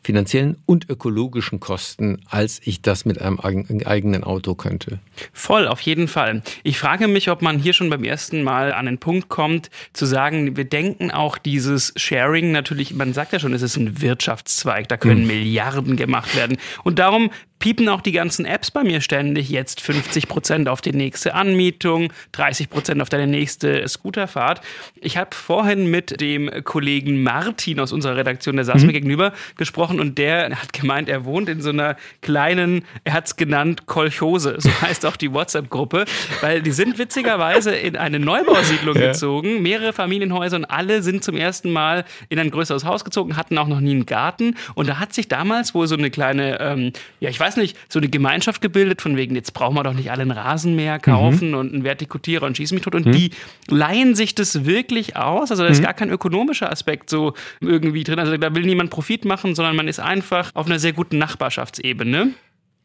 finanziellen 0.09 0.57
und 0.65 0.89
ökologischen 0.89 1.61
Kosten, 1.61 2.23
als 2.31 2.63
ich 2.65 2.81
das 2.81 3.05
mit 3.05 3.21
einem 3.21 3.39
eigenen 3.39 4.25
Auto 4.25 4.55
könnte. 4.55 5.01
Voll, 5.35 5.69
auf 5.69 5.83
jeden 5.83 6.09
Fall. 6.09 6.43
Ich 6.63 6.79
frage 6.79 7.09
mich, 7.09 7.29
ob 7.29 7.43
man 7.43 7.59
hier 7.59 7.75
schon 7.75 7.91
beim 7.91 8.05
ersten 8.05 8.43
Mal 8.43 8.73
an 8.73 8.87
den 8.87 8.97
Punkt 8.97 9.29
kommt, 9.29 9.69
zu 9.93 10.07
sagen, 10.07 10.57
wir 10.57 10.65
denken 10.65 11.11
auch 11.11 11.37
dieses 11.37 11.93
Sharing 11.95 12.53
natürlich, 12.53 12.95
man 12.95 13.13
sagt 13.13 13.35
ja 13.35 13.39
schon, 13.39 13.53
es 13.53 13.61
ist 13.61 13.77
ein 13.77 14.01
Wirtschaftszweig, 14.01 14.89
da 14.89 14.97
können 14.97 15.21
mhm. 15.21 15.27
Milliarden 15.27 15.97
gemacht 15.97 16.35
werden. 16.35 16.57
Und 16.85 16.99
darum 16.99 17.31
piepen 17.59 17.89
auch 17.89 18.01
die 18.01 18.13
ganzen 18.13 18.45
Apps 18.45 18.71
bei 18.71 18.85
mir 18.85 19.01
ständig. 19.01 19.49
Jetzt 19.49 19.81
50 19.81 20.29
Prozent 20.29 20.69
auf 20.69 20.81
die 20.81 20.93
nächste 20.93 21.35
Anmietung, 21.35 22.13
30 22.33 22.71
Prozent 22.71 23.03
auf 23.03 23.09
deine 23.09 23.27
nächste 23.27 23.87
Scooterfahrt. 23.89 24.61
Ich 24.97 25.17
habe 25.17 25.35
vorhin 25.35 25.91
mit 25.91 26.21
dem 26.21 26.51
Kollegen 26.65 27.23
Martin 27.23 27.81
aus 27.81 27.93
unserer 27.93 28.17
Redaktion, 28.17 28.57
der 28.57 28.65
saß 28.65 28.83
mhm. 28.83 28.87
mir 28.89 28.93
gegenüber, 28.93 29.33
gesprochen 29.57 30.01
und 30.01 30.19
der 30.19 30.51
hat 30.51 30.73
gemeint, 30.73 31.09
er 31.09 31.25
wohnt 31.25 31.49
in 31.49 31.61
so 31.61 31.71
einer 31.71 31.97
kleinen, 32.23 32.85
er 33.05 33.13
hat 33.13 33.27
es 33.27 33.37
genannt, 33.37 33.87
Kolchose. 33.87 34.57
So 34.59 34.71
heißt 34.81 35.05
auch 35.07 35.17
die 35.17 35.33
WhatsApp-Gruppe, 35.33 36.05
weil 36.41 36.63
die 36.63 36.73
sind 36.73 36.99
witzigerweise 36.99 37.75
in 37.75 37.97
eine 37.97 38.19
Neubausiedlung 38.19 38.97
ja. 38.97 39.09
gezogen, 39.09 39.63
mehrere 39.63 39.93
Familienhäuser 39.93 40.57
und 40.57 40.65
alle 40.65 41.03
sind 41.03 41.25
zum 41.25 41.37
ersten 41.37 41.71
Mal 41.71 42.05
in 42.29 42.39
ein 42.39 42.51
größeres 42.51 42.85
Haus 42.85 43.05
gezogen, 43.05 43.37
hatten 43.37 43.59
auch 43.59 43.69
noch 43.69 43.81
nie 43.81 43.93
einen 43.93 44.07
Garten 44.07 44.57
und 44.75 44.89
da 44.89 44.99
hat 44.99 45.13
sich 45.13 45.29
damals 45.29 45.75
wohl 45.75 45.87
so 45.87 45.97
eine 45.97 46.11
kleine, 46.11 46.61
ähm, 46.61 46.93
ja, 47.21 47.31
ich 47.31 47.39
weiß 47.39 47.48
weiß 47.49 47.57
nicht, 47.57 47.77
so 47.89 47.99
eine 47.99 48.09
Gemeinschaft 48.09 48.61
gebildet, 48.61 49.01
von 49.01 49.17
wegen, 49.17 49.35
jetzt 49.35 49.55
brauchen 49.55 49.75
wir 49.75 49.83
doch 49.83 49.95
nicht 49.95 50.11
alle 50.11 50.23
einen 50.23 50.31
Rasenmäher 50.31 50.99
kaufen 50.99 51.51
mhm. 51.51 51.57
und 51.57 51.73
einen 51.73 51.85
Vertikutierer 51.85 52.47
und 52.47 52.57
schießen 52.57 52.75
mich 52.75 52.85
tot. 52.85 52.95
Und 52.95 53.07
mhm. 53.07 53.13
die 53.13 53.31
leihen 53.69 54.15
sich 54.15 54.35
das 54.35 54.65
wirklich 54.65 55.17
aus. 55.17 55.51
Also 55.51 55.63
da 55.63 55.69
ist 55.69 55.81
mhm. 55.81 55.85
gar 55.85 55.95
kein 55.95 56.11
ökonomischer 56.11 56.71
Aspekt 56.71 57.11
so 57.11 57.35
irgendwie 57.61 58.05
drin. 58.05 58.19
Also 58.19 58.37
da 58.37 58.55
will 58.55 58.65
niemand 58.65 58.91
Profit 58.91 59.25
machen, 59.25 59.55
sondern 59.55 59.77
man 59.77 59.89
ist 59.89 60.01
einfach 60.01 60.51
auf 60.55 60.67
einer 60.67 60.79
sehr 60.79 60.93
guten 60.93 61.19
Nachbarschaftsebene. 61.19 62.31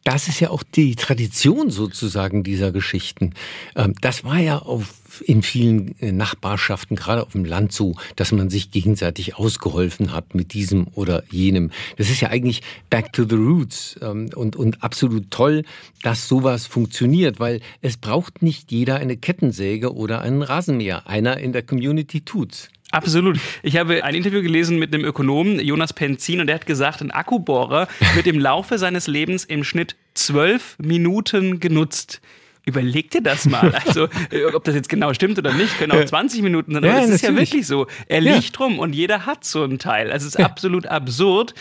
Das 0.03 0.27
ist 0.27 0.41
ja 0.41 0.49
auch 0.49 0.63
die 0.63 0.95
Tradition 0.95 1.69
sozusagen 1.69 2.43
dieser 2.43 2.71
Geschichten. 2.71 3.33
Ähm, 3.75 3.95
das 4.01 4.23
war 4.23 4.37
ja 4.37 4.59
auf, 4.59 4.93
in 5.21 5.43
vielen 5.43 5.99
äh, 5.99 6.11
Nachbarschaften, 6.11 6.95
gerade 6.95 7.23
auf 7.23 7.33
dem 7.33 7.45
Land 7.45 7.71
so, 7.71 7.95
dass 8.15 8.31
man 8.31 8.49
sich 8.49 8.71
gegenseitig 8.71 9.35
ausgeholfen 9.35 10.13
hat 10.13 10.35
mit 10.35 10.53
diesem 10.53 10.87
oder 10.93 11.23
jenem. 11.29 11.71
Das 11.97 12.09
ist 12.09 12.21
ja 12.21 12.29
eigentlich 12.29 12.61
back 12.89 13.13
to 13.13 13.23
the 13.27 13.35
roots 13.35 13.97
ähm, 14.01 14.29
und, 14.35 14.55
und 14.55 14.83
absolut 14.83 15.31
toll, 15.31 15.63
dass 16.01 16.27
sowas 16.27 16.67
funktioniert, 16.67 17.39
weil 17.39 17.61
es 17.81 17.97
braucht 17.97 18.41
nicht 18.41 18.71
jeder 18.71 18.95
eine 18.95 19.17
Kettensäge 19.17 19.93
oder 19.93 20.21
einen 20.21 20.41
Rasenmäher. 20.41 21.07
Einer 21.07 21.37
in 21.37 21.53
der 21.53 21.63
Community 21.63 22.21
tut's. 22.21 22.69
Absolut. 22.93 23.39
Ich 23.63 23.77
habe 23.77 24.03
ein 24.03 24.13
Interview 24.13 24.43
gelesen 24.43 24.77
mit 24.77 24.93
einem 24.93 25.03
Ökonomen, 25.03 25.59
Jonas 25.59 25.93
Penzin, 25.93 26.39
und 26.39 26.45
der 26.45 26.57
hat 26.57 26.67
gesagt, 26.67 27.01
ein 27.01 27.09
Akkubohrer 27.09 27.87
wird 28.13 28.27
im 28.27 28.39
Laufe 28.39 28.77
seines 28.77 29.07
Lebens 29.07 29.45
im 29.45 29.63
Schnitt 29.63 29.95
zwölf 30.13 30.77
Minuten 30.77 31.59
genutzt. 31.59 32.21
Überleg 32.65 33.11
dir 33.11 33.21
das 33.21 33.45
mal. 33.45 33.73
Also, 33.85 34.07
äh, 34.31 34.45
ob 34.53 34.63
das 34.63 34.75
jetzt 34.75 34.89
genau 34.89 35.13
stimmt 35.13 35.37
oder 35.37 35.53
nicht, 35.53 35.77
können 35.77 35.91
auch 35.91 36.05
20 36.05 36.41
Minuten 36.41 36.73
sein. 36.73 36.83
Aber 36.83 36.93
ja, 36.93 37.03
es 37.03 37.09
ist 37.09 37.21
ja 37.21 37.35
wirklich 37.35 37.67
so. 37.67 37.87
Er 38.07 38.21
liegt 38.21 38.57
ja. 38.57 38.65
rum 38.65 38.79
und 38.79 38.93
jeder 38.93 39.25
hat 39.25 39.43
so 39.43 39.63
einen 39.63 39.79
Teil. 39.79 40.11
Also, 40.11 40.27
es 40.27 40.35
ist 40.35 40.39
ja. 40.39 40.45
absolut 40.45 40.87
absurd. 40.87 41.53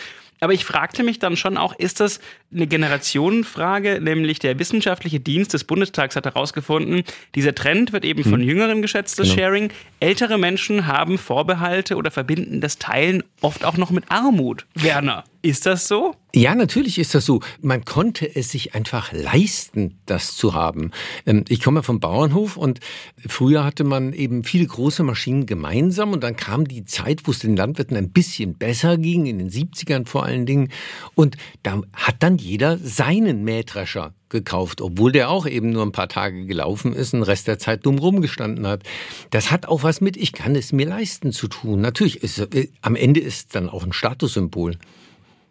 Aber 0.43 0.51
ich 0.51 0.65
fragte 0.65 1.03
mich 1.03 1.19
dann 1.19 1.37
schon 1.37 1.55
auch, 1.55 1.73
ist 1.73 2.01
das 2.01 2.19
eine 2.53 2.67
Generationenfrage? 2.67 4.01
Nämlich 4.01 4.39
der 4.39 4.59
wissenschaftliche 4.59 5.21
Dienst 5.21 5.53
des 5.53 5.63
Bundestags 5.63 6.17
hat 6.17 6.25
herausgefunden, 6.25 7.03
dieser 7.33 7.55
Trend 7.55 7.93
wird 7.93 8.03
eben 8.03 8.23
von 8.23 8.41
hm. 8.41 8.47
Jüngeren 8.49 8.81
geschätzt, 8.81 9.19
das 9.19 9.29
genau. 9.29 9.39
Sharing. 9.39 9.71
Ältere 10.01 10.37
Menschen 10.37 10.85
haben 10.85 11.17
Vorbehalte 11.17 11.95
oder 11.95 12.11
verbinden 12.11 12.59
das 12.59 12.77
Teilen 12.77 13.23
oft 13.39 13.63
auch 13.63 13.77
noch 13.77 13.89
mit 13.89 14.11
Armut. 14.11 14.65
Werner, 14.75 15.23
ist 15.43 15.65
das 15.65 15.87
so? 15.89 16.15
Ja, 16.33 16.55
natürlich 16.55 16.97
ist 16.97 17.13
das 17.13 17.25
so. 17.25 17.41
Man 17.61 17.85
konnte 17.85 18.33
es 18.33 18.49
sich 18.49 18.73
einfach 18.73 19.11
leisten, 19.11 19.99
das 20.05 20.35
zu 20.35 20.55
haben. 20.55 20.91
Ähm, 21.27 21.43
ich 21.49 21.61
komme 21.61 21.83
vom 21.83 21.99
Bauernhof 21.99 22.57
und 22.57 22.79
früher 23.27 23.63
hatte 23.63 23.83
man 23.83 24.13
eben 24.13 24.45
viele 24.45 24.65
große 24.65 25.03
Maschinen 25.03 25.45
gemeinsam 25.45 26.13
und 26.13 26.23
dann 26.23 26.37
kam 26.37 26.67
die 26.67 26.85
Zeit, 26.85 27.27
wo 27.27 27.31
es 27.31 27.39
den 27.39 27.57
Landwirten 27.57 27.97
ein 27.97 28.11
bisschen 28.11 28.55
besser 28.55 28.97
ging, 28.97 29.25
in 29.25 29.37
den 29.37 29.51
70ern 29.51 30.07
vor 30.07 30.23
allen 30.23 30.45
Dingen. 30.45 30.69
Und 31.13 31.35
da 31.61 31.81
hat 31.93 32.15
dann 32.19 32.37
jeder 32.37 32.77
seinen 32.77 33.43
Mähdrescher 33.43 34.13
gekauft, 34.29 34.81
obwohl 34.81 35.11
der 35.11 35.29
auch 35.29 35.45
eben 35.45 35.69
nur 35.71 35.83
ein 35.83 35.91
paar 35.91 36.09
Tage 36.09 36.45
gelaufen 36.45 36.93
ist 36.93 37.13
und 37.13 37.19
den 37.19 37.25
Rest 37.25 37.47
der 37.47 37.59
Zeit 37.59 37.85
dumm 37.85 37.99
rumgestanden 37.99 38.65
hat. 38.65 38.83
Das 39.29 39.51
hat 39.51 39.67
auch 39.67 39.83
was 39.83 40.01
mit, 40.01 40.17
ich 40.17 40.31
kann 40.31 40.55
es 40.55 40.71
mir 40.71 40.87
leisten 40.87 41.31
zu 41.31 41.47
tun. 41.47 41.81
Natürlich 41.81 42.23
ist, 42.23 42.39
äh, 42.39 42.69
am 42.81 42.95
Ende 42.95 43.19
ist 43.19 43.35
es 43.35 43.47
dann 43.49 43.69
auch 43.69 43.83
ein 43.83 43.93
Statussymbol. 43.93 44.77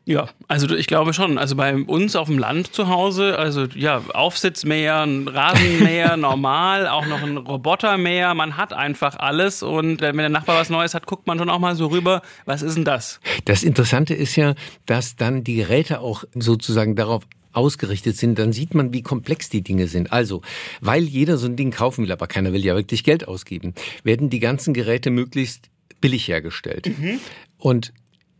Ja, 0.05 0.29
also 0.49 0.75
ich 0.75 0.89
glaube 0.89 1.13
schon. 1.13 1.39
Also 1.39 1.55
bei 1.55 1.77
uns 1.77 2.17
auf 2.17 2.27
dem 2.27 2.39
Land 2.39 2.75
zu 2.75 2.89
Hause, 2.89 3.39
also 3.39 3.67
ja, 3.75 4.03
Aufsitzmäher, 4.13 5.03
ein 5.03 5.29
Rasenmäher, 5.29 6.17
normal, 6.19 6.89
auch 6.89 7.07
noch 7.07 7.23
ein 7.23 7.37
Robotermäher. 7.37 8.35
Man 8.35 8.57
hat 8.57 8.73
einfach 8.73 9.17
alles 9.17 9.63
und 9.63 10.01
wenn 10.01 10.17
der 10.17 10.29
Nachbar 10.29 10.59
was 10.59 10.71
Neues 10.71 10.95
hat, 10.95 11.07
guckt 11.07 11.27
man 11.27 11.39
schon 11.39 11.49
auch 11.49 11.61
mal 11.61 11.77
so 11.77 11.87
rüber, 11.87 12.23
was 12.47 12.63
ist 12.63 12.77
denn 12.77 12.85
das? 12.85 13.21
Das 13.45 13.63
Interessante 13.63 14.15
ist 14.15 14.35
ja, 14.35 14.55
dass 14.87 15.15
dann 15.15 15.45
die 15.45 15.55
Geräte 15.55 16.01
auch 16.01 16.25
sozusagen 16.35 16.97
darauf 16.97 17.23
ausgerichtet 17.53 18.17
sind, 18.17 18.39
dann 18.39 18.53
sieht 18.53 18.75
man, 18.75 18.93
wie 18.93 19.03
komplex 19.03 19.51
die 19.51 19.63
Dinge 19.63 19.87
sind. 19.87 20.13
Also, 20.13 20.43
weil 20.81 21.05
jeder 21.05 21.37
so 21.37 21.47
ein 21.47 21.55
Ding 21.55 21.71
kaufen 21.71 22.05
will, 22.05 22.13
aber 22.13 22.27
keiner 22.27 22.53
will 22.53 22.65
ja 22.65 22.75
wirklich 22.75 23.05
Geld 23.05 23.29
ausgeben, 23.29 23.75
werden 24.05 24.31
die 24.31 24.41
ganzen 24.41 24.75
Geräte 24.75 25.11
möglichst 25.11 25.69
billig 26.01 26.29
hergestellt. 26.29 26.99
Mhm. 26.99 27.21
Und 27.59 27.93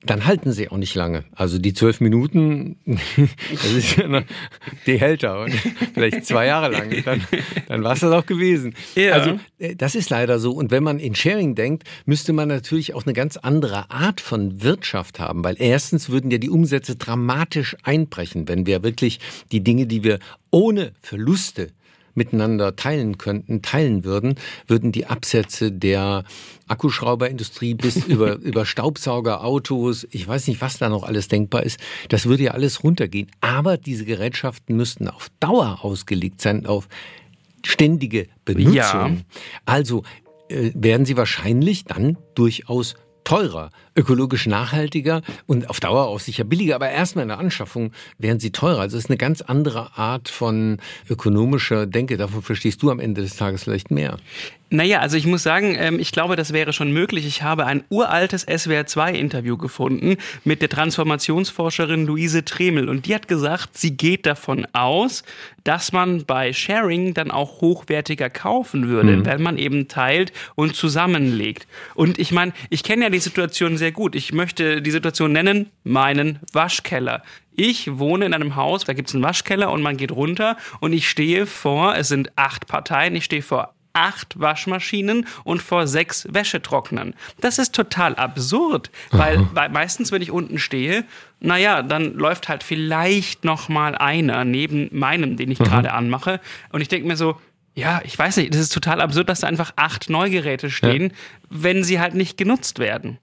dann 0.05 0.27
halten 0.27 0.53
sie 0.53 0.69
auch 0.69 0.77
nicht 0.77 0.95
lange. 0.95 1.25
Also 1.33 1.59
die 1.59 1.75
zwölf 1.75 2.01
Minuten, 2.01 2.77
das 3.51 3.73
ist 3.73 3.97
ja 3.97 4.09
noch, 4.09 4.23
die 4.87 4.99
hält 4.99 5.23
er. 5.23 5.47
vielleicht 5.95 6.27
zwei 6.27 6.47
Jahre 6.47 6.71
lang. 6.73 6.91
Dann, 7.05 7.23
dann 7.69 7.85
war 7.85 7.93
es 7.93 8.01
das 8.01 8.13
auch 8.13 8.27
gewesen. 8.27 8.75
Ja. 8.95 9.13
Also 9.13 9.39
äh, 9.59 9.77
das 9.77 9.95
ist 9.95 10.11
leider 10.11 10.39
so. 10.39 10.53
Und 10.53 10.71
wenn 10.71 10.83
man 10.83 10.99
in 10.99 11.15
Sharing 11.15 11.55
denkt, 11.55 11.85
müsste 12.05 12.33
man 12.33 12.49
natürlich 12.49 12.95
auch 12.95 13.05
eine 13.05 13.13
ganz 13.13 13.37
andere 13.37 13.91
Art 13.91 14.21
von 14.21 14.63
Wirtschaft 14.63 15.21
haben. 15.21 15.45
Weil 15.45 15.57
erstens 15.59 16.11
würden 16.11 16.31
ja 16.31 16.39
die 16.39 16.51
Umsätze 16.51 16.97
dramatisch 16.97 17.77
einbrechen, 17.83 18.49
wenn 18.49 18.67
wir 18.67 18.83
wirklich 18.83 19.21
die 19.53 19.63
Dinge, 19.63 19.87
die 19.87 20.03
wir 20.05 20.19
ohne 20.51 20.93
Verluste 21.01 21.71
miteinander 22.15 22.77
teilen 22.77 23.19
könnten, 23.19 23.63
teilen 23.63 24.05
würden, 24.05 24.37
würden 24.67 24.93
die 24.93 25.07
Absätze 25.07 25.73
der 25.73 26.25
Akkuschrauberindustrie 26.69 27.75
bis 27.75 27.97
über, 28.07 28.37
über 28.37 28.67
Staubsaugerautos, 28.67 30.07
ich 30.11 30.27
weiß 30.27 30.49
nicht, 30.49 30.61
was 30.61 30.79
da 30.79 30.89
noch 30.89 31.05
alles 31.05 31.29
denkbar 31.29 31.63
ist, 31.63 31.79
das 32.09 32.27
würde 32.27 32.45
ja 32.45 32.51
alles 32.53 32.85
runtergehen. 32.85 33.31
Aber 33.41 33.77
diese 33.77 34.05
Gerätschaften 34.05 34.77
müssten 34.77 35.09
auf 35.09 35.29
Dauer 35.41 35.79
ausgelegt 35.83 36.41
sein, 36.41 36.67
auf 36.67 36.89
ständige 37.65 38.29
Benutzung. 38.45 38.75
Ja. 38.75 39.17
Also 39.67 40.03
äh, 40.49 40.71
werden 40.75 41.07
sie 41.07 41.17
wahrscheinlich 41.17 41.85
dann 41.85 42.19
durchaus 42.35 42.95
teurer, 43.25 43.71
ökologisch 43.97 44.47
nachhaltiger 44.47 45.23
und 45.47 45.69
auf 45.71 45.81
Dauer 45.81 46.07
auch 46.07 46.21
sicher 46.21 46.45
billiger, 46.45 46.75
aber 46.75 46.91
erstmal 46.91 47.23
in 47.23 47.29
der 47.29 47.39
Anschaffung 47.39 47.93
wären 48.19 48.41
sie 48.41 48.53
teurer. 48.53 48.81
Also 48.81 48.97
es 48.97 49.05
ist 49.05 49.11
eine 49.11 49.19
ganz 49.19 49.43
andere 49.43 49.97
Art 49.97 50.29
von 50.29 50.79
ökonomischer 51.09 51.87
Denke. 51.87 52.17
Davon 52.17 52.43
verstehst 52.43 52.83
du 52.83 52.91
am 52.91 53.01
Ende 53.01 53.23
des 53.23 53.37
Tages 53.37 53.65
vielleicht 53.65 53.91
mehr. 53.91 54.17
Naja, 54.73 55.01
also 55.01 55.19
ich 55.19 55.27
muss 55.27 55.43
sagen, 55.43 55.77
ähm, 55.79 55.99
ich 56.01 56.13
glaube, 56.13 56.35
das 56.35 56.55
wäre 56.55 56.73
schon 56.73 56.93
möglich. 56.93 57.27
Ich 57.27 57.43
habe 57.43 57.67
ein 57.67 57.85
uraltes 57.91 58.49
SWR2-Interview 58.49 59.59
gefunden 59.59 60.17
mit 60.45 60.63
der 60.63 60.71
Transformationsforscherin 60.71 62.07
Luise 62.07 62.43
Tremel 62.47 62.89
und 62.89 63.05
die 63.05 63.15
hat 63.15 63.29
gesagt, 63.29 63.77
sie 63.77 63.95
geht 63.99 64.25
davon 64.25 64.67
aus, 64.73 65.25
dass 65.65 65.93
man 65.93 66.25
bei 66.25 66.55
Sharing 66.55 67.13
dann 67.13 67.31
auch 67.31 67.61
hochwertiger 67.61 68.31
kaufen 68.31 68.89
würde, 68.89 69.19
mhm. 69.19 69.27
wenn 69.27 69.43
man 69.43 69.59
eben 69.59 69.89
teilt 69.89 70.33
und 70.55 70.75
zusammenlegt. 70.75 71.67
Und 71.95 72.19
ich 72.19 72.33
meine, 72.33 72.53
ich 72.71 72.83
kenne 72.83 73.05
ja 73.05 73.11
die 73.11 73.19
Situation 73.19 73.77
sehr 73.83 73.91
gut. 73.91 74.15
Ich 74.15 74.33
möchte 74.33 74.81
die 74.81 74.93
Situation 74.93 75.33
nennen, 75.33 75.69
meinen 75.83 76.39
Waschkeller. 76.53 77.25
Ich 77.57 77.99
wohne 77.99 78.27
in 78.27 78.33
einem 78.33 78.55
Haus, 78.55 78.85
da 78.85 78.93
gibt 78.93 79.09
es 79.09 79.15
einen 79.17 79.25
Waschkeller 79.25 79.73
und 79.73 79.83
man 79.83 79.97
geht 79.97 80.13
runter 80.13 80.57
und 80.79 80.93
ich 80.93 81.11
stehe 81.11 81.47
vor, 81.47 81.97
es 81.97 82.07
sind 82.07 82.31
acht 82.37 82.69
Parteien, 82.69 83.17
ich 83.17 83.25
stehe 83.25 83.43
vor 83.43 83.75
acht 83.93 84.39
Waschmaschinen 84.39 85.27
und 85.43 85.61
vor 85.61 85.89
sechs 85.89 86.29
Wäschetrocknern. 86.31 87.15
Das 87.41 87.59
ist 87.59 87.75
total 87.75 88.15
absurd, 88.15 88.93
weil, 89.11 89.49
weil 89.53 89.69
meistens, 89.69 90.13
wenn 90.13 90.23
ich 90.23 90.31
unten 90.31 90.61
stehe, 90.61 91.05
naja, 91.41 91.83
dann 91.83 92.15
läuft 92.15 92.49
halt 92.49 92.63
vielleicht 92.63 93.45
noch 93.45 93.69
mal 93.69 93.97
einer 93.97 94.45
neben 94.45 94.89
meinem, 94.93 95.37
den 95.37 95.51
ich 95.51 95.61
Aha. 95.61 95.69
gerade 95.69 95.93
anmache. 95.93 96.41
Und 96.71 96.83
ich 96.83 96.89
denke 96.89 97.09
mir 97.09 97.17
so, 97.17 97.37
ja, 97.75 98.01
ich 98.05 98.17
weiß 98.17 98.37
nicht, 98.37 98.55
das 98.55 98.61
ist 98.61 98.73
total 98.73 99.01
absurd, 99.01 99.29
dass 99.29 99.41
da 99.41 99.49
einfach 99.49 99.73
acht 99.75 100.09
Neugeräte 100.09 100.71
stehen, 100.71 101.09
ja. 101.09 101.17
wenn 101.51 101.83
sie 101.83 101.99
halt 101.99 102.15
nicht 102.15 102.39
genutzt 102.39 102.79
werden. 102.79 103.19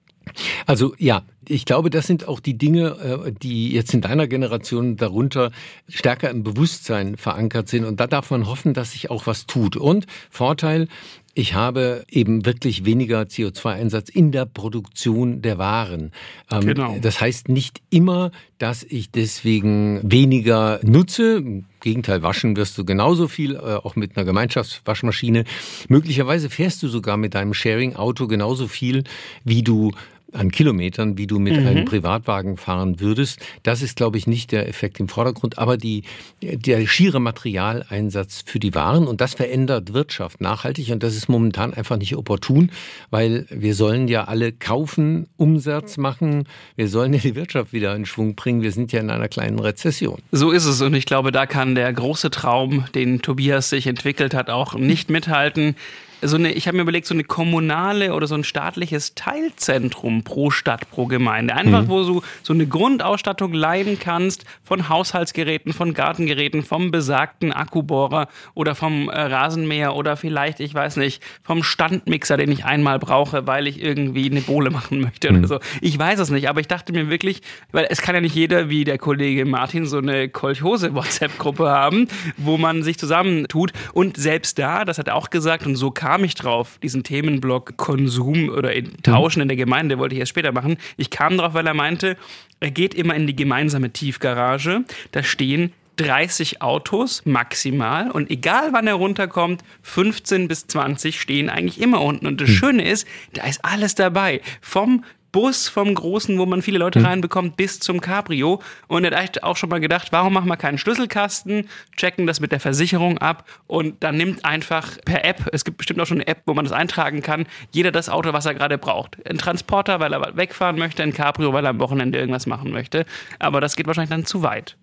Also 0.66 0.94
ja, 0.98 1.22
ich 1.48 1.64
glaube, 1.64 1.90
das 1.90 2.06
sind 2.06 2.28
auch 2.28 2.40
die 2.40 2.56
Dinge, 2.56 3.24
äh, 3.26 3.32
die 3.32 3.72
jetzt 3.72 3.92
in 3.94 4.00
deiner 4.00 4.26
Generation 4.26 4.96
darunter 4.96 5.50
stärker 5.88 6.30
im 6.30 6.42
Bewusstsein 6.42 7.16
verankert 7.16 7.68
sind. 7.68 7.84
Und 7.84 7.98
da 7.98 8.06
darf 8.06 8.30
man 8.30 8.46
hoffen, 8.46 8.74
dass 8.74 8.92
sich 8.92 9.10
auch 9.10 9.26
was 9.26 9.46
tut. 9.46 9.76
Und 9.76 10.06
Vorteil, 10.30 10.88
ich 11.34 11.54
habe 11.54 12.04
eben 12.10 12.44
wirklich 12.44 12.84
weniger 12.84 13.22
CO2-Einsatz 13.22 14.08
in 14.08 14.32
der 14.32 14.46
Produktion 14.46 15.42
der 15.42 15.58
Waren. 15.58 16.10
Ähm, 16.50 16.60
genau. 16.66 16.96
Das 17.00 17.20
heißt 17.20 17.48
nicht 17.48 17.80
immer, 17.90 18.32
dass 18.58 18.82
ich 18.82 19.10
deswegen 19.10 20.00
weniger 20.02 20.80
nutze. 20.82 21.36
Im 21.36 21.64
Gegenteil, 21.80 22.22
waschen 22.22 22.56
wirst 22.56 22.76
du 22.76 22.84
genauso 22.84 23.28
viel, 23.28 23.54
äh, 23.54 23.58
auch 23.58 23.96
mit 23.96 24.16
einer 24.16 24.24
Gemeinschaftswaschmaschine. 24.24 25.44
Möglicherweise 25.88 26.50
fährst 26.50 26.82
du 26.82 26.88
sogar 26.88 27.16
mit 27.16 27.34
deinem 27.34 27.54
Sharing-Auto 27.54 28.26
genauso 28.26 28.66
viel, 28.66 29.04
wie 29.44 29.62
du 29.62 29.92
an 30.32 30.50
Kilometern, 30.50 31.18
wie 31.18 31.26
du 31.26 31.38
mit 31.38 31.58
mhm. 31.58 31.66
einem 31.66 31.84
Privatwagen 31.84 32.56
fahren 32.56 33.00
würdest. 33.00 33.40
Das 33.62 33.82
ist, 33.82 33.96
glaube 33.96 34.18
ich, 34.18 34.26
nicht 34.26 34.52
der 34.52 34.68
Effekt 34.68 35.00
im 35.00 35.08
Vordergrund, 35.08 35.58
aber 35.58 35.76
die, 35.76 36.02
der 36.42 36.86
schiere 36.86 37.20
Materialeinsatz 37.20 38.42
für 38.46 38.58
die 38.58 38.74
Waren 38.74 39.06
und 39.06 39.20
das 39.20 39.34
verändert 39.34 39.92
Wirtschaft 39.92 40.40
nachhaltig 40.40 40.90
und 40.90 41.02
das 41.02 41.16
ist 41.16 41.28
momentan 41.28 41.74
einfach 41.74 41.96
nicht 41.96 42.16
opportun, 42.16 42.70
weil 43.10 43.46
wir 43.50 43.74
sollen 43.74 44.08
ja 44.08 44.24
alle 44.24 44.52
kaufen, 44.52 45.28
Umsatz 45.36 45.96
machen, 45.96 46.44
wir 46.76 46.88
sollen 46.88 47.12
ja 47.12 47.20
die 47.20 47.34
Wirtschaft 47.34 47.72
wieder 47.72 47.94
in 47.94 48.06
Schwung 48.06 48.34
bringen. 48.34 48.62
Wir 48.62 48.72
sind 48.72 48.92
ja 48.92 49.00
in 49.00 49.10
einer 49.10 49.28
kleinen 49.28 49.58
Rezession. 49.58 50.18
So 50.32 50.50
ist 50.50 50.64
es 50.64 50.80
und 50.80 50.94
ich 50.94 51.06
glaube, 51.06 51.32
da 51.32 51.46
kann 51.46 51.74
der 51.74 51.92
große 51.92 52.30
Traum, 52.30 52.84
den 52.94 53.22
Tobias 53.22 53.70
sich 53.70 53.86
entwickelt 53.86 54.34
hat, 54.34 54.50
auch 54.50 54.74
nicht 54.74 55.10
mithalten 55.10 55.74
so 56.22 56.36
eine, 56.36 56.52
ich 56.52 56.66
habe 56.66 56.76
mir 56.76 56.82
überlegt, 56.82 57.06
so 57.06 57.14
eine 57.14 57.24
kommunale 57.24 58.14
oder 58.14 58.26
so 58.26 58.34
ein 58.34 58.44
staatliches 58.44 59.14
Teilzentrum 59.14 60.22
pro 60.22 60.50
Stadt, 60.50 60.90
pro 60.90 61.06
Gemeinde. 61.06 61.54
Einfach, 61.54 61.82
mhm. 61.82 61.88
wo 61.88 62.04
du 62.04 62.22
so 62.42 62.52
eine 62.52 62.66
Grundausstattung 62.66 63.52
leihen 63.52 63.98
kannst 63.98 64.44
von 64.62 64.88
Haushaltsgeräten, 64.88 65.72
von 65.72 65.94
Gartengeräten, 65.94 66.62
vom 66.62 66.90
besagten 66.90 67.52
Akkubohrer 67.52 68.28
oder 68.54 68.74
vom 68.74 69.08
äh, 69.08 69.20
Rasenmäher 69.20 69.94
oder 69.94 70.16
vielleicht, 70.16 70.60
ich 70.60 70.74
weiß 70.74 70.96
nicht, 70.96 71.22
vom 71.42 71.62
Standmixer, 71.62 72.36
den 72.36 72.52
ich 72.52 72.64
einmal 72.64 72.98
brauche, 72.98 73.46
weil 73.46 73.66
ich 73.66 73.82
irgendwie 73.82 74.30
eine 74.30 74.40
Bohle 74.40 74.70
machen 74.70 75.00
möchte 75.00 75.32
mhm. 75.32 75.38
oder 75.38 75.48
so. 75.48 75.60
Ich 75.80 75.98
weiß 75.98 76.18
es 76.18 76.30
nicht, 76.30 76.48
aber 76.48 76.60
ich 76.60 76.68
dachte 76.68 76.92
mir 76.92 77.08
wirklich, 77.08 77.42
weil 77.72 77.86
es 77.88 78.02
kann 78.02 78.14
ja 78.14 78.20
nicht 78.20 78.34
jeder 78.34 78.68
wie 78.68 78.84
der 78.84 78.98
Kollege 78.98 79.44
Martin 79.44 79.86
so 79.86 79.98
eine 79.98 80.28
Kolchose-WhatsApp-Gruppe 80.28 81.68
haben, 81.68 82.08
wo 82.36 82.58
man 82.58 82.82
sich 82.82 82.98
zusammentut. 82.98 83.72
Und 83.92 84.16
selbst 84.16 84.58
da, 84.58 84.84
das 84.84 84.98
hat 84.98 85.08
er 85.08 85.16
auch 85.16 85.30
gesagt, 85.30 85.66
und 85.66 85.76
so 85.76 85.90
kam 85.90 86.09
kam 86.10 86.24
ich 86.24 86.34
drauf, 86.34 86.80
diesen 86.82 87.04
Themenblock 87.04 87.76
Konsum 87.76 88.48
oder 88.48 88.72
in, 88.72 89.00
Tauschen 89.04 89.42
in 89.42 89.46
der 89.46 89.56
Gemeinde, 89.56 89.96
wollte 89.98 90.16
ich 90.16 90.18
erst 90.18 90.30
später 90.30 90.50
machen. 90.50 90.76
Ich 90.96 91.10
kam 91.10 91.38
drauf, 91.38 91.54
weil 91.54 91.68
er 91.68 91.74
meinte, 91.74 92.16
er 92.58 92.72
geht 92.72 92.94
immer 92.94 93.14
in 93.14 93.28
die 93.28 93.36
gemeinsame 93.36 93.90
Tiefgarage. 93.90 94.82
Da 95.12 95.22
stehen 95.22 95.72
30 95.98 96.62
Autos 96.62 97.22
maximal 97.26 98.10
und 98.10 98.28
egal 98.28 98.72
wann 98.72 98.88
er 98.88 98.94
runterkommt, 98.94 99.62
15 99.82 100.48
bis 100.48 100.66
20 100.66 101.20
stehen 101.20 101.48
eigentlich 101.48 101.80
immer 101.80 102.00
unten. 102.00 102.26
Und 102.26 102.40
das 102.40 102.48
hm. 102.48 102.56
Schöne 102.56 102.88
ist, 102.88 103.06
da 103.34 103.46
ist 103.46 103.64
alles 103.64 103.94
dabei. 103.94 104.40
Vom 104.60 105.04
Bus 105.32 105.68
vom 105.68 105.94
Großen, 105.94 106.38
wo 106.38 106.46
man 106.46 106.62
viele 106.62 106.78
Leute 106.78 107.00
hm. 107.00 107.06
reinbekommt, 107.06 107.56
bis 107.56 107.80
zum 107.80 108.00
Cabrio. 108.00 108.60
Und 108.88 109.04
er 109.04 109.22
hat 109.22 109.42
auch 109.42 109.56
schon 109.56 109.68
mal 109.70 109.80
gedacht, 109.80 110.08
warum 110.10 110.32
machen 110.32 110.48
wir 110.48 110.56
keinen 110.56 110.78
Schlüsselkasten, 110.78 111.68
checken 111.96 112.26
das 112.26 112.40
mit 112.40 112.52
der 112.52 112.60
Versicherung 112.60 113.18
ab 113.18 113.44
und 113.66 114.02
dann 114.02 114.16
nimmt 114.16 114.44
einfach 114.44 114.98
per 115.04 115.24
App, 115.24 115.48
es 115.52 115.64
gibt 115.64 115.78
bestimmt 115.78 116.00
auch 116.00 116.06
schon 116.06 116.18
eine 116.18 116.26
App, 116.26 116.42
wo 116.46 116.54
man 116.54 116.64
das 116.64 116.72
eintragen 116.72 117.22
kann, 117.22 117.46
jeder 117.72 117.92
das 117.92 118.08
Auto, 118.08 118.32
was 118.32 118.46
er 118.46 118.54
gerade 118.54 118.78
braucht. 118.78 119.16
Ein 119.28 119.38
Transporter, 119.38 120.00
weil 120.00 120.12
er 120.12 120.36
wegfahren 120.36 120.78
möchte, 120.78 121.02
ein 121.02 121.12
Cabrio, 121.12 121.52
weil 121.52 121.64
er 121.64 121.70
am 121.70 121.80
Wochenende 121.80 122.18
irgendwas 122.18 122.46
machen 122.46 122.70
möchte. 122.70 123.06
Aber 123.38 123.60
das 123.60 123.76
geht 123.76 123.86
wahrscheinlich 123.86 124.10
dann 124.10 124.26
zu 124.26 124.42
weit. 124.42 124.76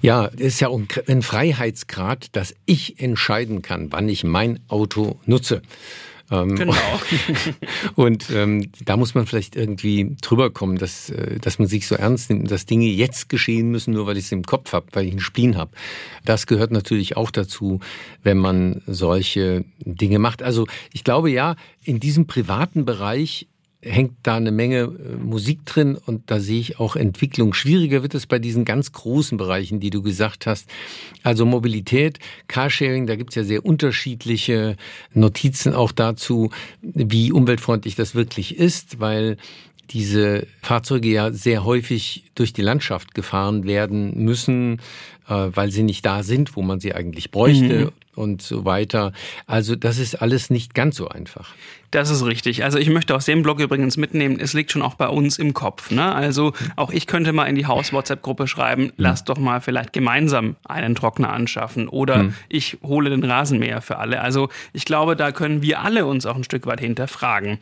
Ja, 0.00 0.26
es 0.36 0.40
ist 0.40 0.60
ja 0.60 0.68
ein 0.68 1.22
Freiheitsgrad, 1.22 2.36
dass 2.36 2.54
ich 2.66 3.00
entscheiden 3.00 3.62
kann, 3.62 3.92
wann 3.92 4.08
ich 4.08 4.24
mein 4.24 4.60
Auto 4.68 5.18
nutze. 5.26 5.62
Ähm, 6.30 6.56
genau. 6.56 6.74
und 7.94 8.30
ähm, 8.30 8.70
da 8.84 8.96
muss 8.96 9.14
man 9.14 9.26
vielleicht 9.26 9.56
irgendwie 9.56 10.16
drüber 10.20 10.50
kommen, 10.50 10.78
dass, 10.78 11.10
äh, 11.10 11.38
dass 11.38 11.58
man 11.58 11.68
sich 11.68 11.86
so 11.86 11.94
ernst 11.94 12.30
nimmt, 12.30 12.50
dass 12.50 12.66
Dinge 12.66 12.86
jetzt 12.86 13.28
geschehen 13.28 13.70
müssen, 13.70 13.92
nur 13.92 14.06
weil 14.06 14.16
ich 14.16 14.26
es 14.26 14.32
im 14.32 14.44
Kopf 14.44 14.72
habe, 14.72 14.86
weil 14.92 15.04
ich 15.06 15.12
einen 15.12 15.20
Spleen 15.20 15.56
habe. 15.56 15.72
Das 16.24 16.46
gehört 16.46 16.70
natürlich 16.70 17.16
auch 17.16 17.30
dazu, 17.30 17.80
wenn 18.22 18.38
man 18.38 18.82
solche 18.86 19.64
Dinge 19.78 20.18
macht. 20.18 20.42
Also 20.42 20.66
ich 20.92 21.04
glaube 21.04 21.30
ja, 21.30 21.56
in 21.82 22.00
diesem 22.00 22.26
privaten 22.26 22.84
Bereich 22.84 23.46
hängt 23.84 24.14
da 24.22 24.36
eine 24.36 24.50
Menge 24.50 24.80
äh, 24.80 25.16
Musik 25.16 25.64
drin 25.66 25.96
und 25.96 26.30
da 26.30 26.40
sehe 26.40 26.60
ich 26.60 26.80
auch 26.80 26.96
Entwicklung. 26.96 27.54
Schwieriger 27.54 28.02
wird 28.02 28.14
es 28.14 28.26
bei 28.26 28.38
diesen 28.38 28.64
ganz 28.64 28.92
großen 28.92 29.38
Bereichen, 29.38 29.80
die 29.80 29.90
du 29.90 30.02
gesagt 30.02 30.46
hast. 30.46 30.68
Also 31.22 31.44
Mobilität, 31.46 32.18
Carsharing, 32.48 33.06
da 33.06 33.16
gibt 33.16 33.30
es 33.30 33.36
ja 33.36 33.44
sehr 33.44 33.64
unterschiedliche 33.64 34.76
Notizen 35.12 35.74
auch 35.74 35.92
dazu, 35.92 36.50
wie 36.82 37.32
umweltfreundlich 37.32 37.94
das 37.94 38.14
wirklich 38.14 38.58
ist, 38.58 39.00
weil 39.00 39.36
diese 39.90 40.46
Fahrzeuge 40.62 41.08
ja 41.08 41.32
sehr 41.32 41.64
häufig 41.64 42.24
durch 42.34 42.52
die 42.52 42.62
Landschaft 42.62 43.14
gefahren 43.14 43.64
werden 43.64 44.24
müssen, 44.24 44.80
weil 45.26 45.70
sie 45.70 45.82
nicht 45.82 46.04
da 46.04 46.22
sind, 46.22 46.56
wo 46.56 46.62
man 46.62 46.80
sie 46.80 46.94
eigentlich 46.94 47.30
bräuchte. 47.30 47.86
Mhm 47.86 47.92
und 48.16 48.42
so 48.42 48.64
weiter. 48.64 49.12
Also 49.46 49.76
das 49.76 49.98
ist 49.98 50.16
alles 50.16 50.50
nicht 50.50 50.74
ganz 50.74 50.96
so 50.96 51.08
einfach. 51.08 51.54
Das 51.90 52.10
ist 52.10 52.24
richtig. 52.24 52.64
Also 52.64 52.78
ich 52.78 52.90
möchte 52.90 53.14
aus 53.14 53.24
dem 53.24 53.42
Blog 53.42 53.60
übrigens 53.60 53.96
mitnehmen, 53.96 54.40
es 54.40 54.52
liegt 54.52 54.72
schon 54.72 54.82
auch 54.82 54.94
bei 54.94 55.06
uns 55.06 55.38
im 55.38 55.54
Kopf. 55.54 55.92
Ne? 55.92 56.12
Also 56.12 56.52
auch 56.74 56.90
ich 56.90 57.06
könnte 57.06 57.32
mal 57.32 57.44
in 57.44 57.54
die 57.54 57.66
Haus-WhatsApp-Gruppe 57.66 58.48
schreiben, 58.48 58.92
lass 58.96 59.22
doch 59.22 59.38
mal 59.38 59.60
vielleicht 59.60 59.92
gemeinsam 59.92 60.56
einen 60.64 60.96
Trockner 60.96 61.32
anschaffen 61.32 61.86
oder 61.86 62.16
hm. 62.16 62.34
ich 62.48 62.78
hole 62.82 63.10
den 63.10 63.22
Rasenmäher 63.22 63.80
für 63.80 63.98
alle. 63.98 64.20
Also 64.22 64.48
ich 64.72 64.84
glaube, 64.84 65.14
da 65.14 65.30
können 65.30 65.62
wir 65.62 65.82
alle 65.82 66.04
uns 66.06 66.26
auch 66.26 66.34
ein 66.34 66.42
Stück 66.42 66.66
weit 66.66 66.80
hinterfragen. 66.80 67.58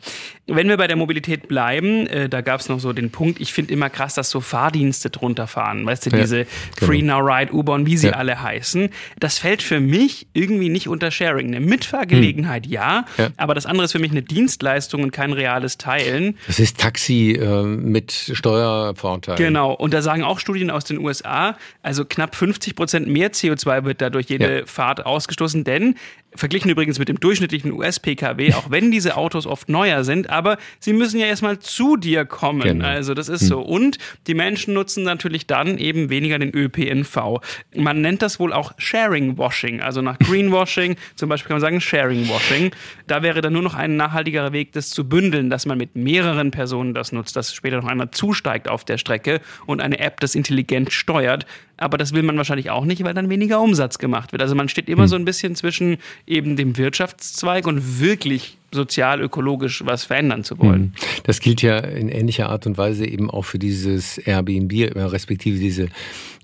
Wenn 0.47 0.67
wir 0.67 0.77
bei 0.77 0.87
der 0.87 0.95
Mobilität 0.95 1.47
bleiben, 1.47 2.07
äh, 2.07 2.27
da 2.27 2.41
gab 2.41 2.59
es 2.59 2.69
noch 2.69 2.79
so 2.79 2.91
den 2.91 3.11
Punkt, 3.11 3.39
ich 3.39 3.53
finde 3.53 3.71
immer 3.71 3.91
krass, 3.91 4.15
dass 4.15 4.31
so 4.31 4.41
Fahrdienste 4.41 5.11
drunter 5.11 5.45
fahren. 5.45 5.85
Weißt 5.85 6.07
du, 6.07 6.09
ja, 6.09 6.17
diese 6.17 6.45
genau. 6.45 6.87
Free 6.87 7.01
Now 7.03 7.19
Ride, 7.19 7.52
U-Bahn, 7.53 7.85
wie 7.85 7.97
sie 7.97 8.07
ja. 8.07 8.13
alle 8.13 8.41
heißen. 8.41 8.89
Das 9.19 9.39
fällt 9.39 9.61
für 9.61 9.79
mich 9.79 10.27
irgendwie 10.33 10.69
nicht 10.69 10.87
unter 10.87 11.11
Sharing. 11.11 11.47
Eine 11.47 11.59
Mitfahrgelegenheit 11.59 12.65
hm. 12.65 12.71
ja, 12.71 13.05
ja, 13.17 13.29
aber 13.37 13.53
das 13.53 13.65
andere 13.65 13.85
ist 13.85 13.91
für 13.91 13.99
mich 13.99 14.11
eine 14.11 14.21
Dienstleistung 14.21 15.03
und 15.03 15.11
kein 15.11 15.33
reales 15.33 15.77
Teilen. 15.77 16.37
Das 16.47 16.59
ist 16.59 16.79
Taxi 16.79 17.33
äh, 17.33 17.63
mit 17.63 18.11
Steuervorteil. 18.11 19.35
Genau. 19.35 19.73
Und 19.73 19.93
da 19.93 20.01
sagen 20.01 20.23
auch 20.23 20.39
Studien 20.39 20.69
aus 20.69 20.85
den 20.85 20.99
USA, 20.99 21.57
also 21.81 22.05
knapp 22.05 22.35
50 22.35 22.75
Prozent 22.75 23.07
mehr 23.07 23.31
CO2 23.31 23.85
wird 23.85 24.01
dadurch 24.01 24.27
jede 24.27 24.59
ja. 24.59 24.65
Fahrt 24.65 25.05
ausgestoßen, 25.05 25.63
denn 25.63 25.95
Verglichen 26.35 26.71
übrigens 26.71 26.99
mit 26.99 27.09
dem 27.09 27.19
durchschnittlichen 27.19 27.71
US-Pkw, 27.71 28.53
auch 28.53 28.71
wenn 28.71 28.91
diese 28.91 29.17
Autos 29.17 29.45
oft 29.45 29.69
neuer 29.69 30.03
sind, 30.03 30.29
aber 30.29 30.57
sie 30.79 30.93
müssen 30.93 31.19
ja 31.19 31.27
erstmal 31.27 31.59
zu 31.59 31.95
dir 31.95 32.25
kommen. 32.25 32.61
Genau. 32.61 32.85
Also 32.85 33.13
das 33.13 33.29
ist 33.29 33.41
hm. 33.41 33.47
so. 33.47 33.61
Und 33.61 33.97
die 34.27 34.33
Menschen 34.33 34.73
nutzen 34.73 35.03
natürlich 35.03 35.45
dann 35.47 35.77
eben 35.77 36.09
weniger 36.09 36.39
den 36.39 36.51
ÖPNV. 36.53 37.41
Man 37.75 38.01
nennt 38.01 38.21
das 38.21 38.39
wohl 38.39 38.53
auch 38.53 38.73
Sharing-Washing, 38.77 39.81
also 39.81 40.01
nach 40.01 40.19
Greenwashing 40.19 40.95
zum 41.15 41.29
Beispiel 41.29 41.47
kann 41.49 41.55
man 41.55 41.61
sagen 41.61 41.81
Sharing-Washing. 41.81 42.71
Da 43.07 43.23
wäre 43.23 43.41
dann 43.41 43.53
nur 43.53 43.61
noch 43.61 43.75
ein 43.75 43.95
nachhaltigerer 43.95 44.53
Weg, 44.53 44.71
das 44.73 44.89
zu 44.89 45.07
bündeln, 45.07 45.49
dass 45.49 45.65
man 45.65 45.77
mit 45.77 45.95
mehreren 45.95 46.51
Personen 46.51 46.93
das 46.93 47.11
nutzt, 47.11 47.35
dass 47.35 47.53
später 47.53 47.77
noch 47.77 47.87
einer 47.87 48.11
zusteigt 48.11 48.67
auf 48.67 48.85
der 48.85 48.97
Strecke 48.97 49.41
und 49.65 49.81
eine 49.81 49.99
App 49.99 50.19
das 50.19 50.35
intelligent 50.35 50.91
steuert 50.91 51.45
aber 51.83 51.97
das 51.97 52.13
will 52.13 52.23
man 52.23 52.37
wahrscheinlich 52.37 52.69
auch 52.69 52.85
nicht, 52.85 53.03
weil 53.03 53.13
dann 53.13 53.29
weniger 53.29 53.61
Umsatz 53.61 53.97
gemacht 53.97 54.31
wird. 54.31 54.41
Also 54.41 54.55
man 54.55 54.69
steht 54.69 54.89
immer 54.89 55.03
hm. 55.03 55.09
so 55.09 55.15
ein 55.15 55.25
bisschen 55.25 55.55
zwischen 55.55 55.97
eben 56.25 56.55
dem 56.55 56.77
Wirtschaftszweig 56.77 57.67
und 57.67 57.99
wirklich 57.99 58.57
sozial, 58.71 59.21
ökologisch 59.21 59.83
was 59.85 60.05
verändern 60.05 60.43
zu 60.43 60.57
wollen. 60.57 60.81
Hm. 60.81 60.93
Das 61.25 61.39
gilt 61.39 61.61
ja 61.61 61.77
in 61.77 62.09
ähnlicher 62.09 62.49
Art 62.49 62.65
und 62.65 62.77
Weise 62.77 63.05
eben 63.05 63.29
auch 63.29 63.43
für 63.43 63.59
dieses 63.59 64.17
Airbnb, 64.17 64.95
respektive 64.95 65.59
diese 65.59 65.89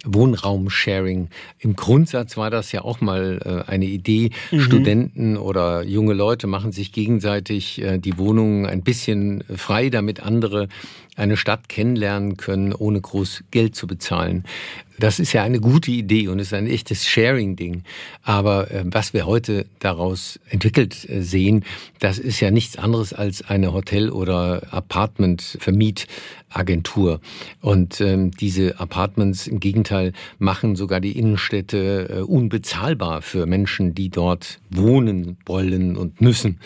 Wohnraum-Sharing. 0.06 1.30
Im 1.60 1.76
Grundsatz 1.76 2.38
war 2.38 2.50
das 2.50 2.72
ja 2.72 2.84
auch 2.84 3.02
mal 3.02 3.40
äh, 3.68 3.70
eine 3.70 3.86
Idee. 3.86 4.32
Mhm. 4.52 4.62
Studenten 4.62 5.38
oder 5.38 5.84
junge 5.84 6.14
Leute 6.14 6.48
machen 6.48 6.72
sich 6.72 6.92
gegenseitig 6.92 7.82
äh, 7.82 7.98
die 7.98 8.18
Wohnungen 8.18 8.66
ein 8.66 8.82
bisschen 8.82 9.44
frei, 9.56 9.90
damit 9.90 10.22
andere 10.22 10.70
eine 11.16 11.36
Stadt 11.36 11.68
kennenlernen 11.68 12.38
können, 12.38 12.74
ohne 12.74 13.02
groß 13.02 13.44
Geld 13.52 13.76
zu 13.76 13.88
bezahlen. 13.88 14.46
Das 15.00 15.20
ist 15.20 15.34
ja 15.34 15.44
eine 15.44 15.60
gute 15.62 15.92
Idee 15.92 16.28
und 16.28 16.40
ist 16.40 16.54
ein 16.54 16.68
echtes 16.68 17.08
Sharing-Ding. 17.08 17.84
Aber 18.24 18.70
äh, 18.70 18.84
was 18.86 19.14
wir 19.14 19.26
heute 19.26 19.66
daraus 19.80 20.38
entwickelt 20.50 21.10
äh, 21.10 21.22
sehen, 21.22 21.64
das 22.00 22.20
ist 22.20 22.42
ja 22.42 22.52
nichts 22.52 22.78
anderes 22.78 23.14
als 23.14 23.42
eine 23.42 23.72
Hotel- 23.72 24.12
oder 24.12 24.64
Apartment-Vermietagentur. 24.72 27.22
Und 27.62 28.02
ähm, 28.02 28.32
diese 28.32 28.78
Apartments 28.80 29.48
im 29.48 29.62
Gegenteil 29.62 30.12
machen 30.38 30.76
sogar 30.76 31.00
die 31.00 31.18
Innenstädte 31.18 32.10
äh, 32.10 32.20
unbezahlbar 32.22 33.22
für 33.22 33.46
Menschen, 33.46 33.96
die 33.96 34.10
dort 34.10 34.60
wohnen 34.70 35.38
wollen 35.46 35.96
und 35.96 36.20
müssen, 36.20 36.60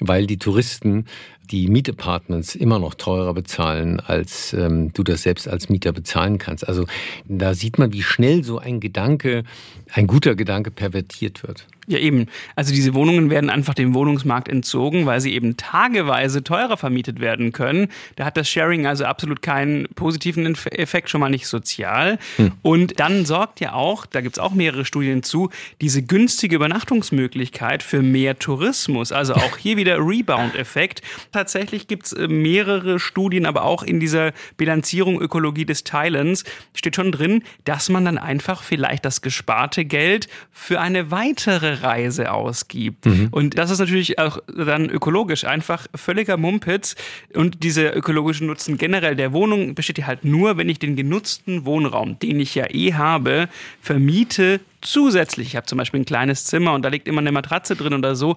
weil 0.00 0.26
die 0.26 0.38
Touristen 0.38 1.04
die 1.50 1.68
Mietapartments 1.68 2.54
immer 2.54 2.78
noch 2.78 2.94
teurer 2.94 3.34
bezahlen, 3.34 4.00
als 4.00 4.52
ähm, 4.52 4.92
du 4.92 5.02
das 5.02 5.22
selbst 5.22 5.48
als 5.48 5.68
Mieter 5.68 5.92
bezahlen 5.92 6.38
kannst. 6.38 6.66
Also 6.66 6.86
da 7.26 7.54
sieht 7.54 7.78
man, 7.78 7.92
wie 7.92 8.02
schnell 8.02 8.44
so 8.44 8.58
ein 8.58 8.80
Gedanke, 8.80 9.44
ein 9.92 10.06
guter 10.06 10.34
Gedanke 10.34 10.70
pervertiert 10.70 11.42
wird. 11.42 11.66
Ja, 11.86 11.98
eben. 11.98 12.26
Also 12.56 12.72
diese 12.72 12.94
Wohnungen 12.94 13.28
werden 13.30 13.50
einfach 13.50 13.74
dem 13.74 13.94
Wohnungsmarkt 13.94 14.48
entzogen, 14.48 15.04
weil 15.04 15.20
sie 15.20 15.34
eben 15.34 15.56
tageweise 15.56 16.42
teurer 16.42 16.76
vermietet 16.76 17.20
werden 17.20 17.52
können. 17.52 17.88
Da 18.16 18.24
hat 18.24 18.36
das 18.36 18.48
Sharing 18.48 18.86
also 18.86 19.04
absolut 19.04 19.42
keinen 19.42 19.86
positiven 19.94 20.46
Effekt, 20.70 21.10
schon 21.10 21.20
mal 21.20 21.28
nicht 21.28 21.46
sozial. 21.46 22.18
Hm. 22.36 22.52
Und 22.62 23.00
dann 23.00 23.26
sorgt 23.26 23.60
ja 23.60 23.74
auch, 23.74 24.06
da 24.06 24.22
gibt 24.22 24.36
es 24.36 24.38
auch 24.38 24.54
mehrere 24.54 24.84
Studien 24.84 25.22
zu, 25.22 25.50
diese 25.80 26.02
günstige 26.02 26.56
Übernachtungsmöglichkeit 26.56 27.82
für 27.82 28.00
mehr 28.00 28.38
Tourismus. 28.38 29.12
Also 29.12 29.34
auch 29.34 29.58
hier 29.58 29.76
wieder 29.76 29.98
Rebound-Effekt. 29.98 31.02
Tatsächlich 31.34 31.88
gibt 31.88 32.06
es 32.06 32.12
äh, 32.12 32.28
mehrere 32.28 33.00
Studien, 33.00 33.44
aber 33.44 33.64
auch 33.64 33.82
in 33.82 33.98
dieser 33.98 34.30
Bilanzierung 34.56 35.20
Ökologie 35.20 35.64
des 35.64 35.82
Teilens 35.82 36.44
steht 36.74 36.94
schon 36.94 37.10
drin, 37.10 37.42
dass 37.64 37.88
man 37.88 38.04
dann 38.04 38.18
einfach 38.18 38.62
vielleicht 38.62 39.04
das 39.04 39.20
gesparte 39.20 39.84
Geld 39.84 40.28
für 40.52 40.80
eine 40.80 41.10
weitere 41.10 41.82
Reise 41.82 42.30
ausgibt. 42.30 43.06
Mhm. 43.06 43.30
Und 43.32 43.58
das 43.58 43.72
ist 43.72 43.80
natürlich 43.80 44.20
auch 44.20 44.38
dann 44.46 44.88
ökologisch 44.88 45.44
einfach 45.44 45.88
völliger 45.92 46.36
Mumpitz. 46.36 46.94
Und 47.34 47.64
dieser 47.64 47.96
ökologische 47.96 48.44
Nutzen 48.44 48.78
generell 48.78 49.16
der 49.16 49.32
Wohnung 49.32 49.74
besteht 49.74 49.98
ja 49.98 50.06
halt 50.06 50.24
nur, 50.24 50.56
wenn 50.56 50.68
ich 50.68 50.78
den 50.78 50.94
genutzten 50.94 51.64
Wohnraum, 51.64 52.16
den 52.20 52.38
ich 52.38 52.54
ja 52.54 52.66
eh 52.70 52.94
habe, 52.94 53.48
vermiete 53.82 54.60
zusätzlich. 54.84 55.48
Ich 55.48 55.56
habe 55.56 55.66
zum 55.66 55.78
Beispiel 55.78 56.00
ein 56.00 56.04
kleines 56.04 56.44
Zimmer 56.44 56.74
und 56.74 56.82
da 56.82 56.90
liegt 56.90 57.08
immer 57.08 57.20
eine 57.20 57.32
Matratze 57.32 57.74
drin 57.74 57.94
oder 57.94 58.14
so. 58.14 58.36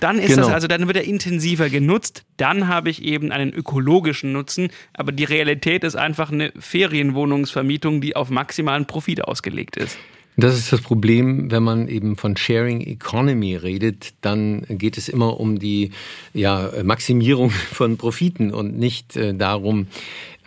Dann 0.00 0.18
ist 0.18 0.34
genau. 0.34 0.42
das 0.42 0.54
also, 0.54 0.66
dann 0.66 0.86
wird 0.86 0.96
er 0.96 1.04
intensiver 1.04 1.68
genutzt. 1.68 2.24
Dann 2.36 2.68
habe 2.68 2.90
ich 2.90 3.02
eben 3.02 3.32
einen 3.32 3.52
ökologischen 3.52 4.32
Nutzen. 4.32 4.68
Aber 4.92 5.12
die 5.12 5.24
Realität 5.24 5.84
ist 5.84 5.96
einfach 5.96 6.30
eine 6.30 6.52
Ferienwohnungsvermietung, 6.58 8.00
die 8.00 8.16
auf 8.16 8.30
maximalen 8.30 8.86
Profit 8.86 9.24
ausgelegt 9.24 9.76
ist. 9.76 9.96
Das 10.38 10.58
ist 10.58 10.70
das 10.70 10.82
Problem, 10.82 11.50
wenn 11.50 11.62
man 11.62 11.88
eben 11.88 12.16
von 12.16 12.36
Sharing 12.36 12.82
Economy 12.82 13.56
redet, 13.56 14.12
dann 14.20 14.66
geht 14.68 14.98
es 14.98 15.08
immer 15.08 15.40
um 15.40 15.58
die 15.58 15.92
ja, 16.34 16.70
Maximierung 16.84 17.50
von 17.72 17.96
Profiten 17.96 18.52
und 18.52 18.78
nicht 18.78 19.16
äh, 19.16 19.34
darum, 19.34 19.86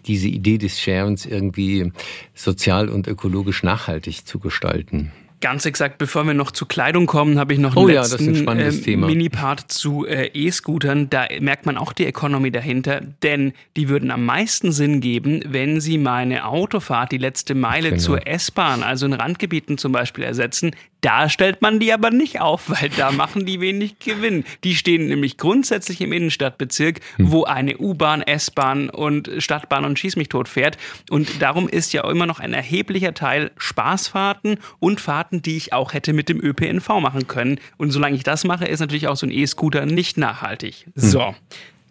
diese 0.05 0.27
Idee 0.27 0.59
des 0.59 0.79
Sharens 0.79 1.25
irgendwie 1.25 1.91
sozial 2.35 2.89
und 2.89 3.07
ökologisch 3.07 3.63
nachhaltig 3.63 4.25
zu 4.25 4.39
gestalten. 4.39 5.11
Ganz 5.41 5.65
exakt, 5.65 5.97
bevor 5.99 6.25
wir 6.25 6.33
noch 6.33 6.51
zu 6.51 6.65
Kleidung 6.65 7.05
kommen, 7.05 7.39
habe 7.39 7.53
ich 7.53 7.59
noch 7.59 7.77
einen 7.77 7.85
oh, 7.85 7.87
letzten 7.87 8.45
ja, 8.45 8.53
äh, 8.53 8.95
Mini-Part 8.97 9.71
zu 9.71 10.05
äh, 10.05 10.27
E-Scootern. 10.33 11.09
Da 11.09 11.27
merkt 11.39 11.65
man 11.65 11.77
auch 11.77 11.93
die 11.93 12.05
Economy 12.05 12.51
dahinter, 12.51 13.01
denn 13.23 13.53
die 13.77 13.87
würden 13.87 14.11
am 14.11 14.25
meisten 14.25 14.73
Sinn 14.73 14.99
geben, 14.99 15.41
wenn 15.47 15.79
sie 15.79 15.97
meine 15.97 16.45
Autofahrt, 16.45 17.13
die 17.13 17.17
letzte 17.17 17.55
Meile 17.55 17.91
genau. 17.91 18.01
zur 18.01 18.27
S-Bahn, 18.27 18.83
also 18.83 19.05
in 19.05 19.13
Randgebieten 19.13 19.77
zum 19.77 19.93
Beispiel 19.93 20.25
ersetzen. 20.25 20.75
Da 21.01 21.29
stellt 21.29 21.61
man 21.61 21.79
die 21.79 21.93
aber 21.93 22.11
nicht 22.11 22.41
auf, 22.41 22.69
weil 22.69 22.89
da 22.89 23.11
machen 23.11 23.45
die 23.45 23.61
wenig 23.61 23.99
Gewinn. 23.99 24.43
Die 24.63 24.75
stehen 24.75 25.07
nämlich 25.07 25.37
grundsätzlich 25.37 26.01
im 26.01 26.11
Innenstadtbezirk, 26.11 26.99
hm. 27.15 27.31
wo 27.31 27.43
eine 27.45 27.77
U-Bahn, 27.77 28.21
S-Bahn 28.21 28.89
und 28.89 29.29
Stadtbahn 29.37 29.85
und 29.85 29.97
Schieß 29.97 30.17
mich 30.17 30.29
tot 30.29 30.47
fährt. 30.49 30.77
Und 31.09 31.41
darum 31.41 31.69
ist 31.69 31.93
ja 31.93 32.09
immer 32.09 32.25
noch 32.25 32.39
ein 32.39 32.53
erheblicher 32.53 33.13
Teil 33.13 33.51
Spaßfahrten 33.57 34.57
und 34.79 34.99
Fahrten, 34.99 35.41
die 35.41 35.57
ich 35.57 35.73
auch 35.73 35.93
hätte 35.93 36.11
mit 36.13 36.27
dem 36.27 36.43
ÖPNV 36.43 36.87
machen 36.99 37.27
können. 37.27 37.59
Und 37.77 37.91
solange 37.91 38.15
ich 38.15 38.23
das 38.23 38.43
mache, 38.43 38.65
ist 38.65 38.81
natürlich 38.81 39.07
auch 39.07 39.15
so 39.15 39.25
ein 39.25 39.31
E-Scooter 39.31 39.85
nicht 39.85 40.17
nachhaltig. 40.17 40.85
Hm. 40.85 40.91
So. 40.95 41.35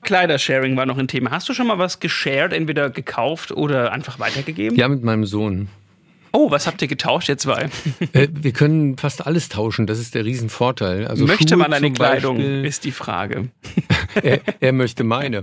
Kleidersharing 0.02 0.76
war 0.76 0.86
noch 0.86 0.98
ein 0.98 1.08
Thema. 1.08 1.30
Hast 1.30 1.48
du 1.48 1.54
schon 1.54 1.66
mal 1.66 1.78
was 1.78 1.98
geshared, 1.98 2.52
entweder 2.52 2.88
gekauft 2.88 3.50
oder 3.52 3.92
einfach 3.92 4.18
weitergegeben? 4.18 4.78
Ja, 4.78 4.88
mit 4.88 5.02
meinem 5.02 5.24
Sohn. 5.24 5.68
Oh, 6.38 6.52
was 6.52 6.68
habt 6.68 6.80
ihr 6.82 6.86
getauscht, 6.86 7.28
ihr 7.28 7.36
zwei? 7.36 7.68
Äh, 8.12 8.28
wir 8.30 8.52
können 8.52 8.96
fast 8.96 9.26
alles 9.26 9.48
tauschen, 9.48 9.88
das 9.88 9.98
ist 9.98 10.14
der 10.14 10.24
Riesenvorteil. 10.24 11.08
Also 11.08 11.26
möchte 11.26 11.48
Schuhe 11.48 11.58
man 11.58 11.72
eine 11.72 11.90
Kleidung, 11.90 12.36
Beispiel, 12.36 12.64
ist 12.64 12.84
die 12.84 12.92
Frage. 12.92 13.48
er, 14.22 14.40
er, 14.60 14.72
möchte 14.72 15.02
meine. 15.02 15.42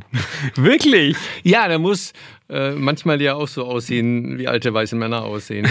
Wirklich? 0.56 1.18
Ja, 1.44 1.68
der 1.68 1.80
muss 1.80 2.14
äh, 2.48 2.72
manchmal 2.72 3.22
ja 3.22 3.34
auch 3.34 3.50
so 3.50 3.66
aussehen, 3.66 4.38
wie 4.38 4.48
alte 4.48 4.74
weiße 4.74 4.96
Männer 4.96 5.24
aussehen. 5.24 5.68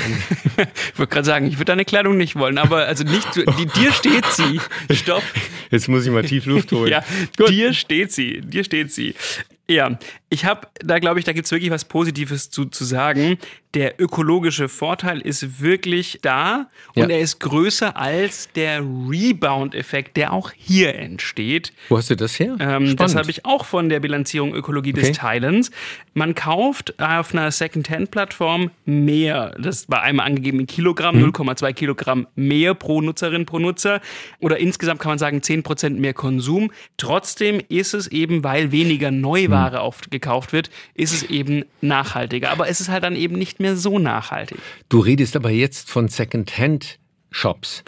ich 0.92 0.98
wollte 0.98 1.14
gerade 1.14 1.26
sagen, 1.26 1.46
ich 1.46 1.54
würde 1.54 1.66
deine 1.66 1.86
Kleidung 1.86 2.18
nicht 2.18 2.36
wollen, 2.36 2.58
aber 2.58 2.84
also 2.84 3.04
nicht, 3.04 3.26
die, 3.34 3.64
dir 3.64 3.92
steht 3.92 4.26
sie. 4.26 4.60
Stopp. 4.94 5.22
Jetzt 5.70 5.88
muss 5.88 6.04
ich 6.04 6.12
mal 6.12 6.24
tief 6.24 6.44
Luft 6.44 6.70
holen. 6.72 6.90
ja, 6.90 7.02
Gut. 7.38 7.48
dir 7.48 7.72
steht 7.72 8.12
sie, 8.12 8.42
dir 8.42 8.62
steht 8.62 8.92
sie. 8.92 9.14
Ja, 9.66 9.98
ich 10.34 10.44
habe, 10.44 10.66
da 10.80 10.98
glaube 10.98 11.20
ich, 11.20 11.24
da 11.24 11.32
gibt 11.32 11.46
es 11.46 11.52
wirklich 11.52 11.70
was 11.70 11.84
Positives 11.84 12.50
zu, 12.50 12.64
zu 12.64 12.84
sagen. 12.84 13.38
Der 13.74 14.00
ökologische 14.00 14.68
Vorteil 14.68 15.20
ist 15.20 15.60
wirklich 15.60 16.18
da 16.22 16.66
und 16.94 17.04
ja. 17.04 17.08
er 17.08 17.20
ist 17.20 17.40
größer 17.40 17.96
als 17.96 18.48
der 18.54 18.80
Rebound-Effekt, 18.80 20.16
der 20.16 20.32
auch 20.32 20.52
hier 20.56 20.94
entsteht. 20.96 21.72
Wo 21.88 21.96
hast 21.96 22.10
du 22.10 22.16
das 22.16 22.38
her? 22.38 22.56
Ähm, 22.60 22.96
das 22.96 23.16
habe 23.16 23.30
ich 23.30 23.44
auch 23.44 23.64
von 23.64 23.88
der 23.88 24.00
Bilanzierung 24.00 24.54
Ökologie 24.54 24.92
okay. 24.92 25.00
des 25.00 25.12
Teilens. 25.16 25.70
Man 26.14 26.34
kauft 26.34 27.00
auf 27.00 27.32
einer 27.32 27.50
Second-Hand-Plattform 27.50 28.70
mehr, 28.84 29.56
das 29.58 29.88
war 29.88 30.02
einmal 30.02 30.26
angegeben 30.26 30.60
in 30.60 30.66
Kilogramm, 30.66 31.16
hm. 31.16 31.30
0,2 31.30 31.72
Kilogramm 31.72 32.26
mehr 32.34 32.74
pro 32.74 33.00
Nutzerin, 33.00 33.46
pro 33.46 33.58
Nutzer. 33.58 34.00
Oder 34.40 34.58
insgesamt 34.58 35.00
kann 35.00 35.10
man 35.10 35.18
sagen 35.18 35.38
10% 35.38 35.90
mehr 35.90 36.14
Konsum. 36.14 36.70
Trotzdem 36.96 37.60
ist 37.68 37.94
es 37.94 38.08
eben, 38.08 38.44
weil 38.44 38.72
weniger 38.72 39.10
Neuware 39.10 39.78
hm. 39.78 39.82
aufgekauft 39.82 40.23
wird, 40.52 40.70
ist 40.94 41.12
es 41.12 41.22
eben 41.24 41.64
nachhaltiger. 41.80 42.50
Aber 42.50 42.68
es 42.68 42.80
ist 42.80 42.88
halt 42.88 43.04
dann 43.04 43.16
eben 43.16 43.36
nicht 43.36 43.60
mehr 43.60 43.76
so 43.76 43.98
nachhaltig. 43.98 44.58
Du 44.88 45.00
redest 45.00 45.36
aber 45.36 45.50
jetzt 45.50 45.90
von 45.90 46.08
Second-Hand-Shops. 46.08 47.84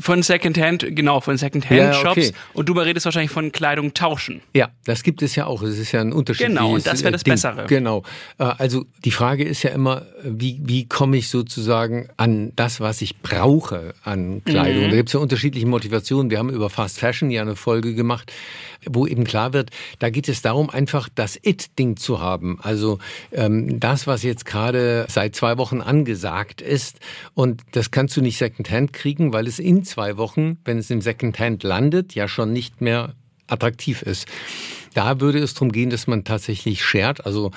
Von 0.00 0.22
Secondhand, 0.22 0.86
genau, 0.90 1.20
von 1.20 1.36
Secondhand-Shops. 1.36 2.02
Ja, 2.02 2.10
okay. 2.10 2.32
Und 2.52 2.68
du 2.68 2.72
redest 2.74 3.04
wahrscheinlich 3.04 3.32
von 3.32 3.50
Kleidung 3.50 3.94
tauschen. 3.94 4.42
Ja, 4.54 4.68
das 4.84 5.02
gibt 5.02 5.22
es 5.22 5.34
ja 5.34 5.46
auch. 5.46 5.62
Es 5.62 5.76
ist 5.76 5.90
ja 5.90 6.00
ein 6.00 6.12
Unterschied. 6.12 6.46
Genau, 6.46 6.74
und 6.74 6.86
das 6.86 7.02
wäre 7.02 7.12
das 7.12 7.24
Ding. 7.24 7.34
Bessere. 7.34 7.66
Genau. 7.66 8.04
Äh, 8.38 8.44
also 8.44 8.84
die 9.04 9.10
Frage 9.10 9.42
ist 9.42 9.64
ja 9.64 9.70
immer, 9.70 10.06
wie, 10.22 10.60
wie 10.62 10.86
komme 10.86 11.16
ich 11.16 11.28
sozusagen 11.28 12.08
an 12.16 12.52
das, 12.54 12.80
was 12.80 13.02
ich 13.02 13.18
brauche 13.18 13.94
an 14.04 14.42
Kleidung? 14.44 14.84
Mhm. 14.84 14.90
Da 14.90 14.96
gibt 14.96 15.08
es 15.08 15.14
ja 15.14 15.20
unterschiedliche 15.20 15.66
Motivationen. 15.66 16.30
Wir 16.30 16.38
haben 16.38 16.50
über 16.50 16.70
Fast 16.70 17.00
Fashion 17.00 17.30
ja 17.30 17.42
eine 17.42 17.56
Folge 17.56 17.94
gemacht, 17.94 18.32
wo 18.86 19.04
eben 19.06 19.24
klar 19.24 19.52
wird, 19.52 19.70
da 19.98 20.10
geht 20.10 20.28
es 20.28 20.42
darum, 20.42 20.70
einfach 20.70 21.08
das 21.12 21.36
It-Ding 21.42 21.96
zu 21.96 22.20
haben. 22.20 22.58
Also 22.62 23.00
ähm, 23.32 23.80
das, 23.80 24.06
was 24.06 24.22
jetzt 24.22 24.46
gerade 24.46 25.06
seit 25.08 25.34
zwei 25.34 25.58
Wochen 25.58 25.80
angesagt 25.80 26.60
ist. 26.60 27.00
Und 27.34 27.62
das 27.72 27.90
kannst 27.90 28.16
du 28.16 28.20
nicht 28.20 28.38
Secondhand 28.38 28.92
kriegen, 28.92 29.32
weil 29.32 29.48
es 29.48 29.58
in 29.58 29.87
zwei 29.88 30.16
Wochen, 30.16 30.58
wenn 30.64 30.78
es 30.78 30.90
im 30.90 31.00
Secondhand 31.00 31.62
landet, 31.62 32.14
ja 32.14 32.28
schon 32.28 32.52
nicht 32.52 32.80
mehr 32.80 33.14
attraktiv 33.46 34.02
ist. 34.02 34.26
Da 34.94 35.20
würde 35.20 35.38
es 35.38 35.54
darum 35.54 35.72
gehen, 35.72 35.90
dass 35.90 36.06
man 36.06 36.24
tatsächlich 36.24 36.84
shared, 36.84 37.24
also 37.26 37.50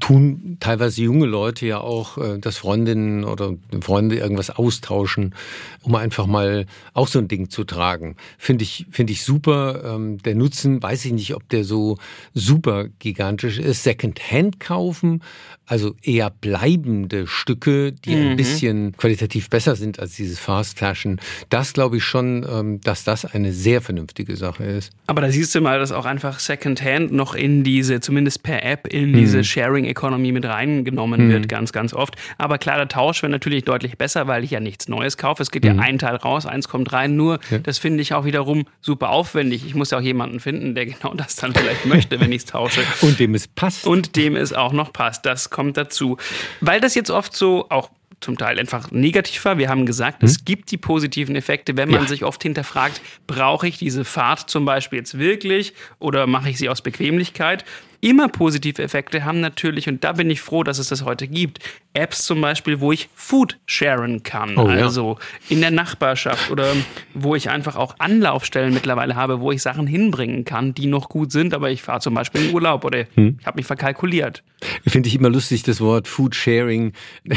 tun 0.00 0.56
teilweise 0.60 1.02
junge 1.02 1.26
Leute 1.26 1.66
ja 1.66 1.78
auch, 1.78 2.18
äh, 2.18 2.38
dass 2.38 2.58
Freundinnen 2.58 3.24
oder 3.24 3.54
Freunde 3.80 4.16
irgendwas 4.16 4.50
austauschen, 4.50 5.34
um 5.82 5.94
einfach 5.94 6.26
mal 6.26 6.66
auch 6.94 7.08
so 7.08 7.18
ein 7.18 7.28
Ding 7.28 7.50
zu 7.50 7.64
tragen. 7.64 8.16
Finde 8.38 8.64
ich, 8.64 8.86
finde 8.90 9.12
ich 9.12 9.22
super. 9.24 9.82
Ähm, 9.84 10.18
der 10.18 10.34
Nutzen, 10.34 10.82
weiß 10.82 11.04
ich 11.04 11.12
nicht, 11.12 11.34
ob 11.34 11.48
der 11.48 11.64
so 11.64 11.98
super 12.34 12.86
gigantisch 12.98 13.58
ist. 13.58 13.82
Secondhand 13.84 14.60
kaufen, 14.60 15.22
also 15.66 15.94
eher 16.02 16.30
bleibende 16.30 17.26
Stücke, 17.26 17.92
die 17.92 18.16
mhm. 18.16 18.28
ein 18.28 18.36
bisschen 18.36 18.96
qualitativ 18.96 19.50
besser 19.50 19.76
sind 19.76 19.98
als 19.98 20.16
dieses 20.16 20.38
Fast 20.38 20.78
Fashion. 20.78 21.20
Das 21.50 21.72
glaube 21.72 21.98
ich 21.98 22.04
schon, 22.04 22.46
ähm, 22.48 22.80
dass 22.80 23.04
das 23.04 23.24
eine 23.24 23.52
sehr 23.52 23.82
vernünftige 23.82 24.36
Sache 24.36 24.64
ist. 24.64 24.90
Aber 25.06 25.20
da 25.20 25.30
siehst 25.30 25.54
du 25.54 25.60
mal, 25.60 25.78
dass 25.78 25.92
auch 25.92 26.06
einfach 26.06 26.38
Secondhand 26.78 27.12
noch 27.12 27.34
in 27.34 27.64
diese, 27.64 28.00
zumindest 28.00 28.42
per 28.42 28.64
App, 28.64 28.86
in 28.86 29.12
diese 29.12 29.38
mhm. 29.38 29.44
Sharing 29.44 29.84
Economy 29.84 30.32
mit 30.32 30.44
reingenommen 30.44 31.26
mhm. 31.26 31.32
wird, 31.32 31.48
ganz, 31.48 31.72
ganz 31.72 31.92
oft. 31.92 32.16
Aber 32.38 32.58
klar, 32.58 32.76
der 32.76 32.88
Tausch 32.88 33.22
wäre 33.22 33.30
natürlich 33.30 33.64
deutlich 33.64 33.98
besser, 33.98 34.26
weil 34.26 34.44
ich 34.44 34.50
ja 34.50 34.60
nichts 34.60 34.88
Neues 34.88 35.16
kaufe. 35.16 35.42
Es 35.42 35.50
geht 35.50 35.64
mhm. 35.64 35.76
ja 35.76 35.82
ein 35.82 35.98
Teil 35.98 36.16
raus, 36.16 36.46
eins 36.46 36.68
kommt 36.68 36.92
rein. 36.92 37.16
Nur, 37.16 37.38
ja. 37.50 37.58
das 37.58 37.78
finde 37.78 38.02
ich 38.02 38.14
auch 38.14 38.24
wiederum 38.24 38.64
super 38.80 39.10
aufwendig. 39.10 39.66
Ich 39.66 39.74
muss 39.74 39.90
ja 39.90 39.98
auch 39.98 40.02
jemanden 40.02 40.40
finden, 40.40 40.74
der 40.74 40.86
genau 40.86 41.14
das 41.14 41.36
dann 41.36 41.52
vielleicht 41.52 41.86
möchte, 41.86 42.20
wenn 42.20 42.32
ich 42.32 42.38
es 42.38 42.44
tausche. 42.46 42.80
Und 43.00 43.18
dem 43.18 43.34
es 43.34 43.48
passt. 43.48 43.86
Und 43.86 44.16
dem 44.16 44.36
es 44.36 44.52
auch 44.52 44.72
noch 44.72 44.92
passt. 44.92 45.26
Das 45.26 45.50
kommt 45.50 45.76
dazu. 45.76 46.16
Weil 46.60 46.80
das 46.80 46.94
jetzt 46.94 47.10
oft 47.10 47.34
so 47.34 47.66
auch 47.68 47.90
zum 48.20 48.36
Teil 48.36 48.58
einfach 48.58 48.90
negativ 48.90 49.44
war. 49.44 49.58
Wir 49.58 49.68
haben 49.68 49.86
gesagt, 49.86 50.22
hm? 50.22 50.28
es 50.28 50.44
gibt 50.44 50.70
die 50.70 50.76
positiven 50.76 51.36
Effekte, 51.36 51.76
wenn 51.76 51.90
man 51.90 52.02
ja. 52.02 52.08
sich 52.08 52.24
oft 52.24 52.42
hinterfragt, 52.42 53.00
brauche 53.26 53.68
ich 53.68 53.78
diese 53.78 54.04
Fahrt 54.04 54.50
zum 54.50 54.64
Beispiel 54.64 54.98
jetzt 54.98 55.18
wirklich 55.18 55.74
oder 55.98 56.26
mache 56.26 56.50
ich 56.50 56.58
sie 56.58 56.68
aus 56.68 56.82
Bequemlichkeit? 56.82 57.64
Immer 58.00 58.28
positive 58.28 58.82
Effekte 58.82 59.24
haben 59.24 59.40
natürlich, 59.40 59.88
und 59.88 60.04
da 60.04 60.12
bin 60.12 60.30
ich 60.30 60.40
froh, 60.40 60.62
dass 60.62 60.78
es 60.78 60.88
das 60.88 61.04
heute 61.04 61.26
gibt, 61.28 61.60
Apps 61.94 62.24
zum 62.24 62.40
Beispiel, 62.40 62.80
wo 62.80 62.92
ich 62.92 63.08
Food 63.14 63.58
sharen 63.66 64.22
kann. 64.22 64.56
Oh, 64.56 64.66
also 64.66 65.18
ja. 65.18 65.56
in 65.56 65.60
der 65.60 65.70
Nachbarschaft 65.70 66.50
oder 66.50 66.74
wo 67.14 67.34
ich 67.34 67.50
einfach 67.50 67.76
auch 67.76 67.96
Anlaufstellen 67.98 68.72
mittlerweile 68.72 69.16
habe, 69.16 69.40
wo 69.40 69.50
ich 69.50 69.62
Sachen 69.62 69.86
hinbringen 69.86 70.44
kann, 70.44 70.74
die 70.74 70.86
noch 70.86 71.08
gut 71.08 71.32
sind, 71.32 71.54
aber 71.54 71.70
ich 71.70 71.82
fahre 71.82 72.00
zum 72.00 72.14
Beispiel 72.14 72.46
in 72.46 72.54
Urlaub 72.54 72.84
oder 72.84 73.06
hm. 73.14 73.38
ich 73.40 73.46
habe 73.46 73.56
mich 73.56 73.66
verkalkuliert. 73.66 74.42
Finde 74.86 75.08
ich 75.08 75.14
immer 75.14 75.30
lustig, 75.30 75.62
das 75.62 75.80
Wort 75.80 76.08
Food 76.08 76.34
Sharing, 76.34 76.92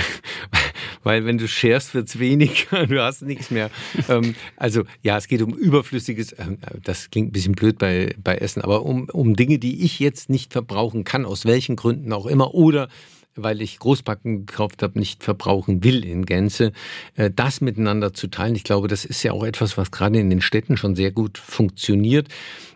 weil 1.04 1.26
wenn 1.26 1.38
du 1.38 1.48
sharest, 1.48 1.94
wird 1.94 2.08
es 2.08 2.20
weniger, 2.20 2.86
du 2.88 3.02
hast 3.02 3.22
nichts 3.24 3.52
mehr. 3.52 3.70
ähm, 4.10 4.36
also 4.58 4.84
ja, 5.02 5.18
es 5.18 5.28
geht 5.28 5.42
um 5.42 5.54
überflüssiges, 5.54 6.34
äh, 6.34 6.58
das 6.84 7.10
klingt 7.10 7.30
ein 7.30 7.32
bisschen 7.32 7.54
blöd 7.54 7.78
bei, 7.78 8.16
bei 8.24 8.36
Essen, 8.36 8.62
aber 8.62 8.86
um, 8.86 9.10
um 9.10 9.36
Dinge, 9.36 9.60
die 9.60 9.84
ich 9.84 10.00
jetzt 10.00 10.30
nicht 10.30 10.51
verbrauchen 10.52 11.04
kann, 11.04 11.26
aus 11.26 11.46
welchen 11.46 11.76
Gründen 11.76 12.14
auch 12.14 12.26
immer, 12.26 12.54
oder 12.54 12.88
weil 13.36 13.62
ich 13.62 13.80
Großpacken 13.80 14.46
gekauft 14.46 14.84
habe, 14.84 15.00
nicht 15.00 15.24
verbrauchen 15.24 15.84
will 15.84 16.04
in 16.04 16.26
Gänze, 16.26 16.74
äh, 17.16 17.32
das 17.34 17.62
miteinander 17.62 18.14
zu 18.14 18.28
teilen. 18.28 18.56
Ich 18.56 18.64
glaube, 18.64 18.88
das 18.88 19.06
ist 19.06 19.24
ja 19.24 19.32
auch 19.32 19.44
etwas, 19.44 19.78
was 19.78 19.92
gerade 19.92 20.20
in 20.20 20.30
den 20.30 20.42
Städten 20.42 20.78
schon 20.78 20.96
sehr 20.96 21.12
gut 21.12 21.38
funktioniert, 21.38 22.28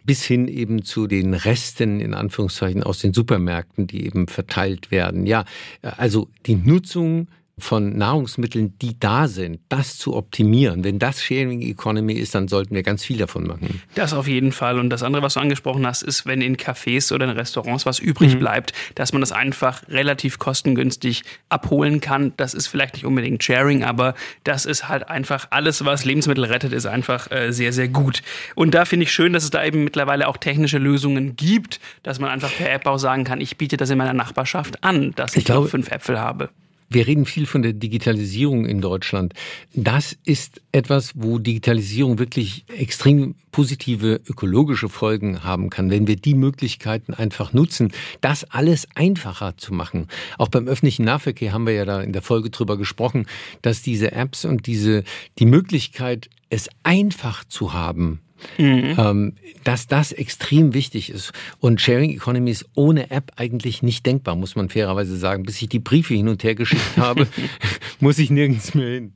bis 0.05 0.23
hin 0.23 0.47
eben 0.47 0.83
zu 0.83 1.07
den 1.07 1.33
Resten 1.33 1.99
in 1.99 2.13
Anführungszeichen 2.13 2.83
aus 2.83 2.99
den 2.99 3.13
Supermärkten, 3.13 3.87
die 3.87 4.05
eben 4.05 4.27
verteilt 4.27 4.91
werden. 4.91 5.25
Ja, 5.25 5.45
also 5.81 6.29
die 6.45 6.55
Nutzung 6.55 7.27
von 7.57 7.97
Nahrungsmitteln, 7.97 8.77
die 8.79 8.99
da 8.99 9.29
sind, 9.29 9.61
das 9.69 9.97
zu 9.97 10.13
optimieren. 10.13 10.83
Wenn 10.83 10.99
das 10.99 11.23
Sharing 11.23 11.61
Economy 11.61 12.13
ist, 12.13 12.35
dann 12.35 12.49
sollten 12.49 12.75
wir 12.75 12.83
ganz 12.83 13.05
viel 13.05 13.17
davon 13.17 13.47
machen. 13.47 13.81
Das 13.95 14.13
auf 14.13 14.27
jeden 14.27 14.51
Fall. 14.51 14.77
Und 14.77 14.89
das 14.89 15.03
andere, 15.03 15.23
was 15.23 15.35
du 15.35 15.39
angesprochen 15.39 15.87
hast, 15.87 16.01
ist, 16.01 16.25
wenn 16.25 16.41
in 16.41 16.57
Cafés 16.57 17.13
oder 17.13 17.25
in 17.25 17.31
Restaurants 17.31 17.85
was 17.85 17.99
übrig 17.99 18.35
mhm. 18.35 18.39
bleibt, 18.39 18.73
dass 18.95 19.13
man 19.13 19.21
das 19.21 19.31
einfach 19.31 19.87
relativ 19.87 20.37
kostengünstig 20.37 21.23
abholen 21.47 22.01
kann. 22.01 22.33
Das 22.35 22.53
ist 22.53 22.67
vielleicht 22.67 22.95
nicht 22.95 23.05
unbedingt 23.05 23.41
Sharing, 23.41 23.85
aber 23.85 24.15
das 24.43 24.65
ist 24.65 24.89
halt 24.89 25.07
einfach 25.07 25.47
alles, 25.51 25.85
was 25.85 26.03
Lebensmittel 26.03 26.43
rettet, 26.43 26.73
ist 26.73 26.85
einfach 26.85 27.31
äh, 27.31 27.53
sehr, 27.53 27.71
sehr 27.71 27.87
gut. 27.87 28.21
Und 28.55 28.73
da 28.73 28.83
finde 28.83 29.05
ich 29.05 29.13
schön, 29.13 29.31
dass 29.31 29.45
es 29.45 29.49
da 29.49 29.63
eben 29.63 29.85
mittlerweile 29.85 30.27
auch 30.27 30.37
technische 30.37 30.77
Lösungen 30.77 31.37
gibt, 31.37 31.79
dass 32.03 32.19
man 32.19 32.29
einfach 32.29 32.53
per 32.53 32.69
App 32.71 32.85
auch 32.85 32.97
sagen 32.97 33.23
kann, 33.23 33.39
ich 33.39 33.55
biete 33.57 33.77
das 33.77 33.89
in 33.89 33.97
meiner 33.97 34.13
Nachbarschaft 34.13 34.83
an, 34.83 35.13
dass 35.15 35.31
ich, 35.31 35.39
ich 35.39 35.45
glaube, 35.45 35.69
fünf 35.69 35.89
Äpfel 35.89 36.19
habe. 36.19 36.49
Wir 36.89 37.07
reden 37.07 37.25
viel 37.25 37.45
von 37.45 37.61
der 37.61 37.73
Digitalisierung 37.73 38.65
in 38.65 38.81
Deutschland. 38.81 39.33
Das 39.73 40.15
ist 40.25 40.61
etwas, 40.71 41.13
wo 41.15 41.39
Digitalisierung 41.39 42.19
wirklich 42.19 42.65
extrem 42.67 43.35
positive 43.51 44.21
ökologische 44.27 44.89
Folgen 44.89 45.43
haben 45.43 45.69
kann, 45.69 45.89
wenn 45.89 46.07
wir 46.07 46.15
die 46.15 46.35
Möglichkeiten 46.35 47.13
einfach 47.13 47.53
nutzen, 47.53 47.91
das 48.21 48.43
alles 48.43 48.87
einfacher 48.95 49.57
zu 49.57 49.73
machen. 49.73 50.07
Auch 50.37 50.49
beim 50.49 50.67
öffentlichen 50.67 51.05
Nahverkehr 51.05 51.53
haben 51.53 51.65
wir 51.65 51.73
ja 51.73 51.85
da 51.85 52.01
in 52.01 52.13
der 52.13 52.21
Folge 52.21 52.49
drüber 52.49 52.77
gesprochen, 52.77 53.25
dass 53.61 53.81
diese 53.81 54.11
Apps 54.11 54.45
und 54.45 54.67
diese, 54.67 55.03
die 55.39 55.45
Möglichkeit, 55.45 56.29
es 56.49 56.69
einfach 56.83 57.45
zu 57.45 57.73
haben, 57.73 58.19
Mhm. 58.57 58.95
Ähm, 58.97 59.33
dass 59.63 59.87
das 59.87 60.11
extrem 60.11 60.73
wichtig 60.73 61.09
ist. 61.09 61.31
Und 61.59 61.81
Sharing 61.81 62.11
Economy 62.11 62.51
ist 62.51 62.65
ohne 62.75 63.11
App 63.11 63.31
eigentlich 63.37 63.81
nicht 63.81 64.05
denkbar, 64.05 64.35
muss 64.35 64.55
man 64.55 64.69
fairerweise 64.69 65.17
sagen. 65.17 65.43
Bis 65.43 65.61
ich 65.61 65.69
die 65.69 65.79
Briefe 65.79 66.13
hin 66.13 66.27
und 66.27 66.43
her 66.43 66.55
geschickt 66.55 66.97
habe, 66.97 67.27
muss 67.99 68.19
ich 68.19 68.29
nirgends 68.29 68.73
mehr 68.73 68.89
hin. 68.89 69.13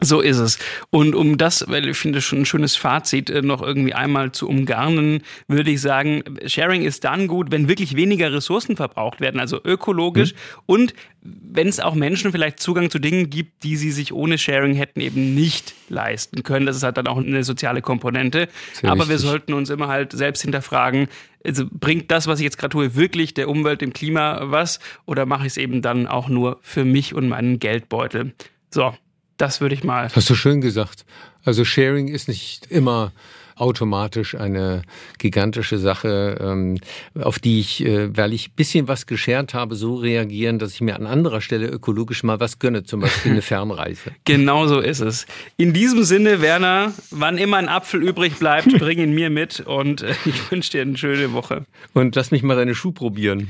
So 0.00 0.20
ist 0.20 0.38
es. 0.38 0.58
Und 0.90 1.14
um 1.14 1.38
das, 1.38 1.64
weil 1.68 1.88
ich 1.88 1.96
finde 1.96 2.20
schon 2.20 2.40
ein 2.40 2.46
schönes 2.46 2.76
Fazit, 2.76 3.30
äh, 3.30 3.42
noch 3.42 3.62
irgendwie 3.62 3.94
einmal 3.94 4.32
zu 4.32 4.48
umgarnen, 4.48 5.22
würde 5.48 5.70
ich 5.70 5.80
sagen, 5.80 6.22
Sharing 6.46 6.82
ist 6.82 7.04
dann 7.04 7.26
gut, 7.26 7.50
wenn 7.50 7.68
wirklich 7.68 7.96
weniger 7.96 8.32
Ressourcen 8.32 8.76
verbraucht 8.76 9.20
werden, 9.20 9.40
also 9.40 9.60
ökologisch 9.64 10.32
mhm. 10.32 10.38
und 10.66 10.94
wenn 11.20 11.68
es 11.68 11.80
auch 11.80 11.94
Menschen 11.94 12.32
vielleicht 12.32 12.60
Zugang 12.60 12.90
zu 12.90 12.98
Dingen 12.98 13.28
gibt, 13.28 13.64
die 13.64 13.76
sie 13.76 13.90
sich 13.90 14.12
ohne 14.12 14.38
Sharing 14.38 14.74
hätten 14.74 15.00
eben 15.00 15.34
nicht 15.34 15.74
leisten 15.88 16.42
können. 16.42 16.64
Das 16.64 16.76
ist 16.76 16.82
halt 16.82 16.96
dann 16.96 17.06
auch 17.06 17.18
eine 17.18 17.42
soziale 17.44 17.82
Komponente. 17.82 18.48
Sehr 18.72 18.90
Aber 18.90 19.00
wichtig. 19.00 19.10
wir 19.10 19.18
sollten 19.18 19.52
uns 19.52 19.68
immer 19.70 19.88
halt 19.88 20.12
selbst 20.12 20.42
hinterfragen, 20.42 21.08
also 21.44 21.64
bringt 21.70 22.10
das, 22.10 22.26
was 22.26 22.40
ich 22.40 22.44
jetzt 22.44 22.58
gerade 22.58 22.72
tue, 22.72 22.94
wirklich 22.94 23.34
der 23.34 23.48
Umwelt, 23.48 23.80
dem 23.80 23.92
Klima 23.92 24.40
was? 24.44 24.80
Oder 25.06 25.26
mache 25.26 25.42
ich 25.42 25.52
es 25.52 25.56
eben 25.56 25.82
dann 25.82 26.06
auch 26.06 26.28
nur 26.28 26.58
für 26.62 26.84
mich 26.84 27.14
und 27.14 27.28
meinen 27.28 27.58
Geldbeutel? 27.58 28.34
So, 28.70 28.94
das 29.38 29.60
würde 29.60 29.74
ich 29.74 29.84
mal. 29.84 30.08
Hast 30.14 30.28
du 30.28 30.34
schön 30.34 30.60
gesagt. 30.60 31.04
Also 31.44 31.64
Sharing 31.64 32.08
ist 32.08 32.28
nicht 32.28 32.66
immer 32.70 33.12
automatisch 33.58 34.34
eine 34.34 34.82
gigantische 35.18 35.78
Sache, 35.78 36.38
ähm, 36.40 36.78
auf 37.18 37.38
die 37.38 37.60
ich, 37.60 37.84
äh, 37.84 38.16
weil 38.16 38.32
ich 38.32 38.48
ein 38.48 38.52
bisschen 38.56 38.88
was 38.88 39.06
geschert 39.06 39.54
habe, 39.54 39.74
so 39.74 39.96
reagieren, 39.96 40.58
dass 40.58 40.74
ich 40.74 40.80
mir 40.80 40.96
an 40.96 41.06
anderer 41.06 41.40
Stelle 41.40 41.66
ökologisch 41.66 42.22
mal 42.22 42.40
was 42.40 42.58
gönne, 42.58 42.84
zum 42.84 43.00
Beispiel 43.00 43.32
eine 43.32 43.42
Fernreise. 43.48 44.12
genau 44.24 44.66
so 44.66 44.80
ist 44.80 45.00
es. 45.00 45.26
In 45.56 45.72
diesem 45.72 46.04
Sinne, 46.04 46.40
Werner, 46.40 46.92
wann 47.10 47.38
immer 47.38 47.56
ein 47.56 47.68
Apfel 47.68 48.02
übrig 48.02 48.38
bleibt, 48.38 48.68
bring 48.78 48.98
ihn 48.98 49.14
mir 49.14 49.30
mit 49.30 49.60
und 49.60 50.02
äh, 50.02 50.14
ich 50.24 50.50
wünsche 50.50 50.72
dir 50.72 50.82
eine 50.82 50.96
schöne 50.96 51.32
Woche. 51.32 51.64
Und 51.94 52.14
lass 52.14 52.30
mich 52.30 52.42
mal 52.42 52.56
deine 52.56 52.74
Schuhe 52.74 52.92
probieren. 52.92 53.48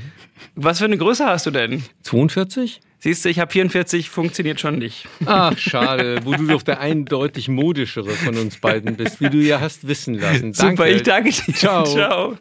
Was 0.55 0.79
für 0.79 0.85
eine 0.85 0.97
Größe 0.97 1.25
hast 1.25 1.45
du 1.45 1.51
denn? 1.51 1.83
42? 2.03 2.81
Siehst 3.01 3.23
du, 3.23 3.29
ich 3.29 3.39
habe 3.39 3.51
44, 3.51 4.09
funktioniert 4.09 4.59
schon 4.59 4.77
nicht. 4.77 5.07
Ach, 5.25 5.57
schade, 5.57 6.19
wo 6.25 6.33
du 6.33 6.47
doch 6.47 6.63
der 6.63 6.81
eindeutig 6.81 7.47
modischere 7.47 8.11
von 8.11 8.37
uns 8.37 8.57
beiden 8.57 8.97
bist, 8.97 9.21
wie 9.21 9.29
du 9.29 9.37
ja 9.37 9.61
hast 9.61 9.87
wissen 9.87 10.15
lassen. 10.15 10.51
Danke. 10.51 10.71
Super, 10.71 10.89
ich 10.89 11.03
danke 11.03 11.31
dir. 11.31 11.53
Ciao. 11.53 11.85
Ciao. 11.85 12.37